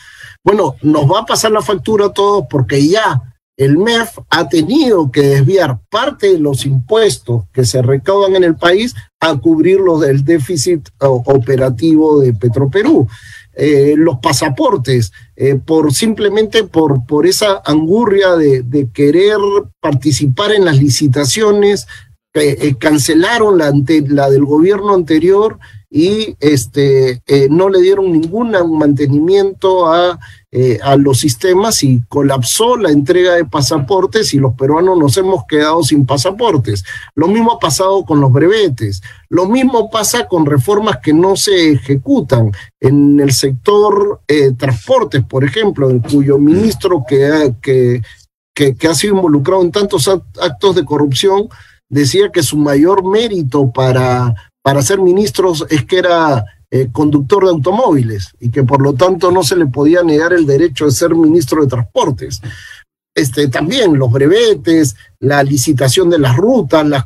Bueno, 0.45 0.77
nos 0.83 1.11
va 1.11 1.21
a 1.21 1.27
pasar 1.27 1.53
la 1.53 1.63
factura 1.63 2.07
a 2.07 2.13
todos 2.13 2.45
porque 2.51 2.87
ya 2.87 3.23
el 3.57 3.77
MEF 3.79 4.19
ha 4.31 4.49
tenido 4.49 5.11
que 5.11 5.23
desviar 5.23 5.79
parte 5.91 6.33
de 6.33 6.39
los 6.39 6.67
impuestos 6.67 7.45
que 7.53 7.65
se 7.65 7.83
recaudan 7.83 8.35
en 8.35 8.45
el 8.45 8.57
país 8.57 8.95
a 9.21 9.37
cubrir 9.37 9.79
los 9.79 10.01
del 10.01 10.25
déficit 10.25 10.89
operativo 10.99 12.21
de 12.21 12.33
Petroperú. 12.33 13.07
Eh, 13.55 13.95
los 13.97 14.19
pasaportes, 14.19 15.13
eh, 15.37 15.57
por 15.57 15.93
simplemente 15.93 16.65
por, 16.65 17.05
por 17.07 17.27
esa 17.27 17.61
angurria 17.65 18.35
de, 18.35 18.89
querer 18.95 19.37
participar 19.79 20.53
en 20.53 20.65
las 20.65 20.79
licitaciones, 20.79 21.87
eh, 22.35 22.75
cancelaron 22.79 23.59
la, 23.59 23.71
la 24.09 24.31
del 24.31 24.47
gobierno 24.47 24.95
anterior 24.95 25.59
y 25.95 26.37
este, 26.41 27.23
no 27.51 27.69
le 27.69 27.83
dieron 27.83 28.11
ningún 28.11 28.53
mantenimiento 28.79 29.93
a 29.93 30.19
eh, 30.55 30.79
a 30.83 30.97
los 30.97 31.21
sistemas 31.21 31.83
y 31.83 32.03
colapsó 32.11 32.77
la 32.77 32.91
entrega 32.91 33.37
de 33.37 33.47
pasaportes 33.47 34.35
y 34.35 34.39
los 34.39 34.53
peruanos 34.53 34.99
nos 34.99 35.17
hemos 35.17 35.47
quedado 35.47 35.83
sin 35.83 36.05
pasaportes. 36.05 36.85
Lo 37.15 37.27
mismo 37.27 37.53
ha 37.53 37.59
pasado 37.59 38.05
con 38.05 38.21
los 38.21 38.31
brevetes. 38.31 39.01
Lo 39.31 39.47
mismo 39.47 39.89
pasa 39.89 40.29
con 40.29 40.45
reformas 40.45 40.99
que 41.03 41.15
no 41.15 41.37
se 41.37 41.73
ejecutan 41.73 42.53
en 42.81 43.19
el 43.19 43.33
sector 43.33 44.21
eh, 44.29 44.53
transportes, 44.53 45.25
por 45.25 45.43
ejemplo, 45.43 45.89
en 45.89 46.01
cuyo 46.01 46.37
ministro 46.37 47.03
que, 47.09 47.55
que, 47.63 48.03
que, 48.55 48.75
que 48.75 48.89
ha 48.89 48.95
sido 48.95 49.15
involucrado 49.15 49.63
en 49.63 49.73
tantos 49.73 50.07
actos 50.07 50.75
de 50.75 50.85
corrupción 50.85 51.49
decía 51.89 52.31
que 52.31 52.43
su 52.43 52.59
mayor 52.59 53.05
mérito 53.05 53.73
para, 53.73 54.35
para 54.63 54.83
ser 54.83 55.01
ministros 55.01 55.67
es 55.69 55.85
que 55.85 55.99
era 55.99 56.45
eh, 56.71 56.89
conductor 56.91 57.45
de 57.45 57.51
automóviles 57.51 58.33
y 58.41 58.51
que 58.51 58.63
por 58.63 58.81
lo 58.81 58.95
tanto 58.95 59.31
no 59.31 59.43
se 59.43 59.57
le 59.57 59.67
podía 59.67 60.03
negar 60.03 60.33
el 60.33 60.47
derecho 60.47 60.87
de 60.87 60.93
ser 60.93 61.15
ministro 61.15 61.63
de 61.63 61.69
Transportes. 61.69 62.41
Este, 63.15 63.49
también 63.49 63.99
los 63.99 64.11
brevetes, 64.11 64.97
la 65.19 65.43
licitación 65.43 66.09
de 66.09 66.19
las 66.19 66.37
rutas, 66.37 66.87
las, 66.87 67.05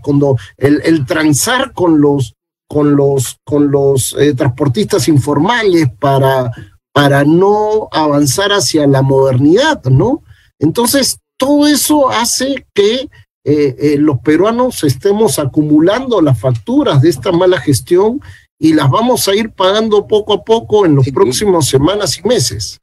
el, 0.56 0.80
el 0.84 1.04
transar 1.04 1.72
con 1.72 2.00
los, 2.00 2.34
con 2.68 2.94
los, 2.94 3.38
con 3.44 3.70
los 3.70 4.14
eh, 4.18 4.34
transportistas 4.34 5.08
informales 5.08 5.90
para, 5.98 6.52
para 6.92 7.24
no 7.24 7.88
avanzar 7.90 8.52
hacia 8.52 8.86
la 8.86 9.02
modernidad, 9.02 9.82
¿no? 9.84 10.22
Entonces, 10.60 11.18
todo 11.36 11.66
eso 11.66 12.08
hace 12.08 12.66
que 12.72 13.10
eh, 13.48 13.96
los 13.98 14.18
peruanos 14.18 14.82
estemos 14.82 15.38
acumulando 15.38 16.20
las 16.20 16.38
facturas 16.40 17.00
de 17.00 17.10
esta 17.10 17.30
mala 17.30 17.60
gestión 17.60 18.20
y 18.58 18.72
las 18.72 18.90
vamos 18.90 19.28
a 19.28 19.34
ir 19.34 19.50
pagando 19.50 20.06
poco 20.06 20.32
a 20.32 20.44
poco 20.44 20.86
en 20.86 20.94
los 20.94 21.08
próximos 21.10 21.68
semanas 21.68 22.18
y 22.18 22.26
meses. 22.26 22.80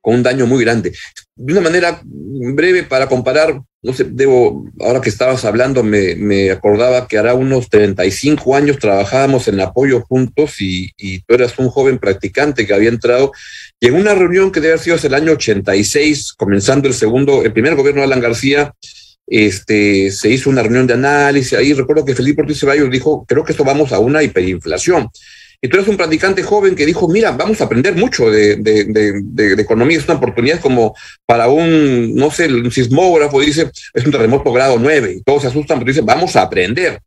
Con 0.00 0.14
un 0.14 0.22
daño 0.22 0.46
muy 0.46 0.64
grande. 0.64 0.92
De 1.36 1.52
una 1.52 1.62
manera 1.62 2.00
breve 2.04 2.82
para 2.82 3.08
comparar, 3.08 3.62
no 3.82 3.92
sé, 3.92 4.04
debo, 4.10 4.64
ahora 4.80 5.00
que 5.00 5.08
estabas 5.08 5.44
hablando, 5.44 5.84
me, 5.84 6.16
me 6.16 6.50
acordaba 6.50 7.06
que 7.06 7.18
hará 7.18 7.34
unos 7.34 7.68
35 7.68 8.56
años 8.56 8.78
trabajábamos 8.78 9.46
en 9.46 9.60
apoyo 9.60 10.00
juntos 10.02 10.60
y, 10.60 10.90
y, 10.96 11.20
tú 11.20 11.34
eras 11.34 11.56
un 11.58 11.68
joven 11.68 11.98
practicante 11.98 12.66
que 12.66 12.74
había 12.74 12.88
entrado 12.88 13.30
y 13.78 13.86
en 13.86 13.94
una 13.94 14.14
reunión 14.14 14.50
que 14.50 14.60
debe 14.60 14.74
haber 14.74 14.84
sido 14.84 14.96
el 14.96 15.14
año 15.14 15.32
86, 15.32 16.32
comenzando 16.32 16.88
el 16.88 16.94
segundo, 16.94 17.44
el 17.44 17.52
primer 17.52 17.76
gobierno 17.76 18.00
de 18.00 18.06
Alan 18.06 18.20
García, 18.20 18.74
este, 19.32 20.10
se 20.10 20.28
hizo 20.28 20.50
una 20.50 20.62
reunión 20.62 20.86
de 20.86 20.92
análisis, 20.92 21.54
ahí 21.54 21.72
recuerdo 21.72 22.04
que 22.04 22.14
Felipe 22.14 22.42
Ortiz 22.42 22.60
Ceballos 22.60 22.90
dijo, 22.90 23.24
creo 23.26 23.42
que 23.44 23.52
esto 23.52 23.64
vamos 23.64 23.90
a 23.92 23.98
una 23.98 24.22
hiperinflación. 24.22 25.08
Y 25.64 25.68
tú 25.68 25.76
eres 25.76 25.88
un 25.88 25.96
practicante 25.96 26.42
joven 26.42 26.74
que 26.74 26.84
dijo, 26.84 27.08
mira, 27.08 27.30
vamos 27.30 27.60
a 27.60 27.64
aprender 27.64 27.94
mucho 27.94 28.30
de, 28.30 28.52
economía, 29.58 29.96
es 29.96 30.04
una 30.04 30.14
oportunidad 30.14 30.60
como 30.60 30.94
para 31.24 31.48
un, 31.48 32.14
no 32.14 32.30
sé, 32.30 32.52
un 32.52 32.70
sismógrafo, 32.70 33.40
dice, 33.40 33.70
es 33.94 34.04
un 34.04 34.10
terremoto 34.10 34.52
grado 34.52 34.76
9, 34.78 35.14
y 35.18 35.22
todos 35.22 35.42
se 35.42 35.48
asustan, 35.48 35.78
pero 35.78 35.88
dice, 35.88 36.02
vamos 36.02 36.36
a 36.36 36.42
aprender. 36.42 37.00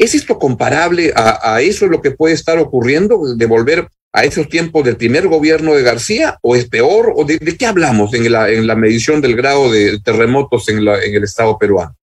¿Es 0.00 0.14
esto 0.14 0.38
comparable 0.38 1.12
a, 1.14 1.60
eso 1.60 1.86
lo 1.86 2.00
que 2.00 2.10
puede 2.10 2.32
estar 2.32 2.58
ocurriendo, 2.58 3.34
de 3.36 3.44
volver 3.44 3.86
a 4.14 4.24
esos 4.24 4.48
tiempos 4.48 4.82
del 4.82 4.96
primer 4.96 5.28
gobierno 5.28 5.74
de 5.74 5.82
García 5.82 6.38
o 6.40 6.56
es 6.56 6.66
peor? 6.70 7.12
¿O 7.14 7.26
de, 7.26 7.38
qué 7.38 7.66
hablamos 7.66 8.14
en 8.14 8.32
la, 8.32 8.48
en 8.48 8.66
la 8.66 8.76
medición 8.76 9.20
del 9.20 9.36
grado 9.36 9.70
de 9.70 10.00
terremotos 10.00 10.70
en 10.70 10.88
el 10.88 11.22
estado 11.22 11.58
peruano? 11.58 11.94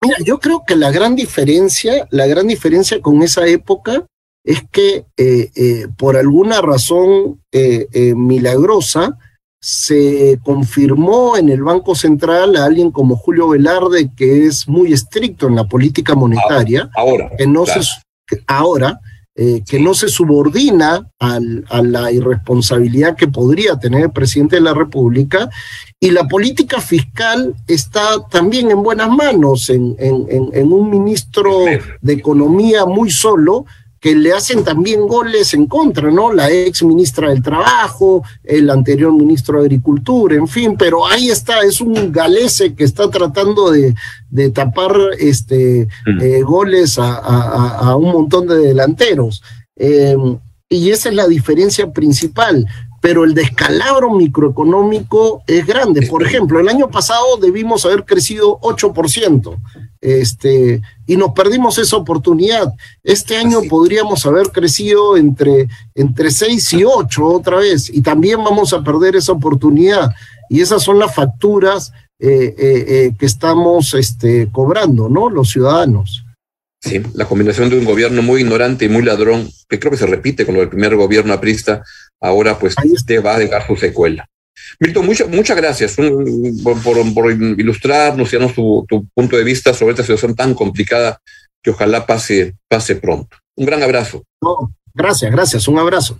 Mira, 0.00 0.16
yo 0.24 0.38
creo 0.38 0.62
que 0.64 0.76
la 0.76 0.92
gran 0.92 1.16
diferencia, 1.16 2.06
la 2.10 2.28
gran 2.28 2.46
diferencia 2.46 3.00
con 3.00 3.20
esa 3.24 3.48
época 3.48 4.06
es 4.44 4.62
que 4.70 5.06
eh, 5.16 5.50
eh, 5.56 5.88
por 5.98 6.16
alguna 6.16 6.60
razón 6.60 7.42
eh, 7.50 8.14
milagrosa 8.14 9.18
se 9.64 10.40
confirmó 10.42 11.36
en 11.36 11.48
el 11.48 11.62
Banco 11.62 11.94
Central 11.94 12.56
a 12.56 12.64
alguien 12.64 12.90
como 12.90 13.14
Julio 13.14 13.50
Velarde, 13.50 14.10
que 14.16 14.46
es 14.46 14.66
muy 14.66 14.92
estricto 14.92 15.46
en 15.46 15.54
la 15.54 15.68
política 15.68 16.16
monetaria. 16.16 16.90
Ahora. 16.96 17.30
Que 17.38 17.46
no 17.46 17.64
se, 17.64 17.80
ahora, 18.48 18.98
eh, 19.36 19.62
que 19.64 19.78
no 19.78 19.94
se 19.94 20.08
subordina 20.08 21.06
al, 21.20 21.64
a 21.70 21.80
la 21.80 22.10
irresponsabilidad 22.10 23.14
que 23.14 23.28
podría 23.28 23.78
tener 23.78 24.02
el 24.02 24.10
presidente 24.10 24.56
de 24.56 24.62
la 24.62 24.74
República, 24.74 25.48
y 26.00 26.10
la 26.10 26.26
política 26.26 26.80
fiscal 26.80 27.54
está 27.68 28.26
también 28.28 28.72
en 28.72 28.82
buenas 28.82 29.10
manos, 29.10 29.70
en, 29.70 29.94
en, 30.00 30.26
en 30.52 30.72
un 30.72 30.90
ministro 30.90 31.60
de 32.00 32.12
Economía 32.12 32.84
muy 32.84 33.12
solo, 33.12 33.64
que 34.02 34.16
le 34.16 34.32
hacen 34.32 34.64
también 34.64 35.06
goles 35.06 35.54
en 35.54 35.68
contra, 35.68 36.10
¿no? 36.10 36.32
La 36.32 36.50
ex 36.50 36.82
ministra 36.82 37.28
del 37.28 37.40
Trabajo, 37.40 38.24
el 38.42 38.68
anterior 38.68 39.12
ministro 39.12 39.60
de 39.60 39.66
Agricultura, 39.66 40.34
en 40.34 40.48
fin, 40.48 40.74
pero 40.76 41.06
ahí 41.06 41.30
está, 41.30 41.60
es 41.60 41.80
un 41.80 42.10
galese 42.10 42.74
que 42.74 42.82
está 42.82 43.08
tratando 43.08 43.70
de, 43.70 43.94
de 44.28 44.50
tapar 44.50 44.92
este, 45.20 45.86
mm. 46.04 46.20
eh, 46.20 46.42
goles 46.42 46.98
a, 46.98 47.14
a, 47.14 47.78
a, 47.78 47.96
un 47.96 48.10
montón 48.10 48.48
de 48.48 48.56
delanteros. 48.56 49.40
Eh, 49.76 50.16
y 50.68 50.90
esa 50.90 51.08
es 51.08 51.14
la 51.14 51.28
diferencia 51.28 51.92
principal 51.92 52.66
pero 53.02 53.24
el 53.24 53.34
descalabro 53.34 54.14
microeconómico 54.14 55.42
es 55.48 55.66
grande. 55.66 56.06
Por 56.06 56.22
ejemplo, 56.22 56.60
el 56.60 56.68
año 56.68 56.88
pasado 56.88 57.36
debimos 57.36 57.84
haber 57.84 58.04
crecido 58.04 58.60
8%, 58.60 59.56
este, 60.02 60.82
y 61.06 61.16
nos 61.16 61.32
perdimos 61.32 61.78
esa 61.78 61.96
oportunidad. 61.96 62.74
Este 63.02 63.36
año 63.36 63.60
podríamos 63.70 64.26
haber 64.26 64.48
crecido 64.48 65.16
entre, 65.16 65.68
entre 65.94 66.30
6 66.30 66.72
y 66.74 66.84
8 66.84 67.24
otra 67.24 67.56
vez, 67.58 67.88
y 67.88 68.02
también 68.02 68.42
vamos 68.44 68.72
a 68.74 68.82
perder 68.82 69.16
esa 69.16 69.32
oportunidad. 69.32 70.10
Y 70.50 70.60
esas 70.60 70.82
son 70.82 70.98
las 70.98 71.14
facturas 71.14 71.92
eh, 72.18 72.54
eh, 72.58 72.84
eh, 72.88 73.12
que 73.18 73.26
estamos 73.26 73.94
este, 73.94 74.48
cobrando, 74.52 75.08
¿no? 75.08 75.30
Los 75.30 75.50
ciudadanos. 75.50 76.24
Sí, 76.80 77.00
la 77.14 77.26
combinación 77.26 77.70
de 77.70 77.78
un 77.78 77.84
gobierno 77.84 78.22
muy 78.22 78.42
ignorante 78.42 78.84
y 78.84 78.88
muy 78.88 79.02
ladrón, 79.02 79.48
que 79.68 79.78
creo 79.78 79.92
que 79.92 79.98
se 79.98 80.06
repite 80.06 80.44
con 80.44 80.54
lo 80.54 80.60
del 80.60 80.68
primer 80.68 80.96
gobierno 80.96 81.32
aprista, 81.32 81.84
ahora 82.20 82.58
pues 82.58 82.74
te 83.06 83.20
va 83.20 83.36
a 83.36 83.38
dejar 83.38 83.66
su 83.66 83.76
secuela. 83.76 84.28
Milton, 84.80 85.06
muchas 85.06 85.28
muchas 85.28 85.56
gracias 85.56 85.96
por, 86.62 86.82
por, 87.14 87.32
ilustrarnos 87.32 88.32
y 88.32 88.36
darnos 88.36 88.54
tu, 88.54 88.84
tu, 88.88 89.06
punto 89.14 89.36
de 89.36 89.44
vista 89.44 89.72
sobre 89.72 89.92
esta 89.92 90.02
situación 90.02 90.34
tan 90.34 90.54
complicada 90.54 91.20
que 91.62 91.70
ojalá 91.70 92.06
pase, 92.06 92.54
pase 92.68 92.96
pronto. 92.96 93.36
Un 93.56 93.66
gran 93.66 93.82
abrazo. 93.82 94.24
gracias, 94.94 95.30
gracias, 95.30 95.68
un 95.68 95.78
abrazo. 95.78 96.18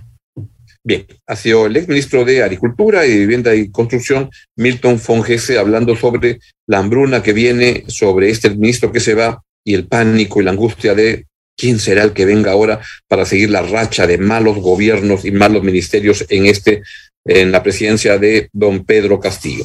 Bien, 0.85 1.07
ha 1.29 1.37
sido 1.37 1.67
el 1.67 1.77
exministro 1.77 2.25
de 2.25 2.43
Agricultura 2.43 3.07
y 3.07 3.19
Vivienda 3.19 3.55
y 3.55 3.71
Construcción, 3.71 4.31
Milton 4.57 4.99
Fongese, 4.99 5.57
hablando 5.57 5.95
sobre 5.95 6.41
la 6.67 6.79
hambruna 6.79 7.23
que 7.23 7.33
viene, 7.33 7.85
sobre 7.87 8.31
este 8.31 8.51
ministro 8.51 8.91
que 8.91 8.99
se 8.99 9.15
va 9.15 9.43
y 9.65 9.75
el 9.75 9.87
pánico 9.87 10.41
y 10.41 10.45
la 10.45 10.51
angustia 10.51 10.95
de 10.95 11.27
quién 11.57 11.79
será 11.79 12.03
el 12.03 12.13
que 12.13 12.25
venga 12.25 12.51
ahora 12.51 12.81
para 13.07 13.25
seguir 13.25 13.51
la 13.51 13.63
racha 13.63 14.09
de 14.09 14.19
malos 14.19 14.57
gobiernos 14.57 15.25
y 15.25 15.31
malos 15.31 15.63
ministerios 15.63 16.25
en 16.29 16.47
este 16.47 16.83
en 17.25 17.53
la 17.53 17.63
presidencia 17.63 18.19
de 18.19 18.49
don 18.53 18.85
Pedro 18.85 19.21
Castillo. 19.21 19.65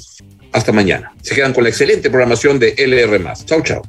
Hasta 0.51 0.71
mañana. 0.71 1.13
Se 1.21 1.35
quedan 1.35 1.53
con 1.53 1.63
la 1.63 1.69
excelente 1.69 2.09
programación 2.09 2.59
de 2.59 2.75
LR+. 2.77 3.33
Chau, 3.45 3.61
chau. 3.61 3.81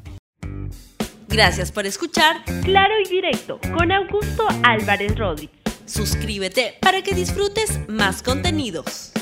Gracias 1.28 1.70
por 1.70 1.86
escuchar 1.86 2.42
Claro 2.64 2.94
y 3.04 3.08
Directo 3.08 3.60
con 3.76 3.92
Augusto 3.92 4.46
Álvarez 4.62 5.16
Rodríguez. 5.16 5.56
Suscríbete 5.84 6.74
para 6.80 7.02
que 7.02 7.14
disfrutes 7.14 7.80
más 7.88 8.22
contenidos. 8.22 9.12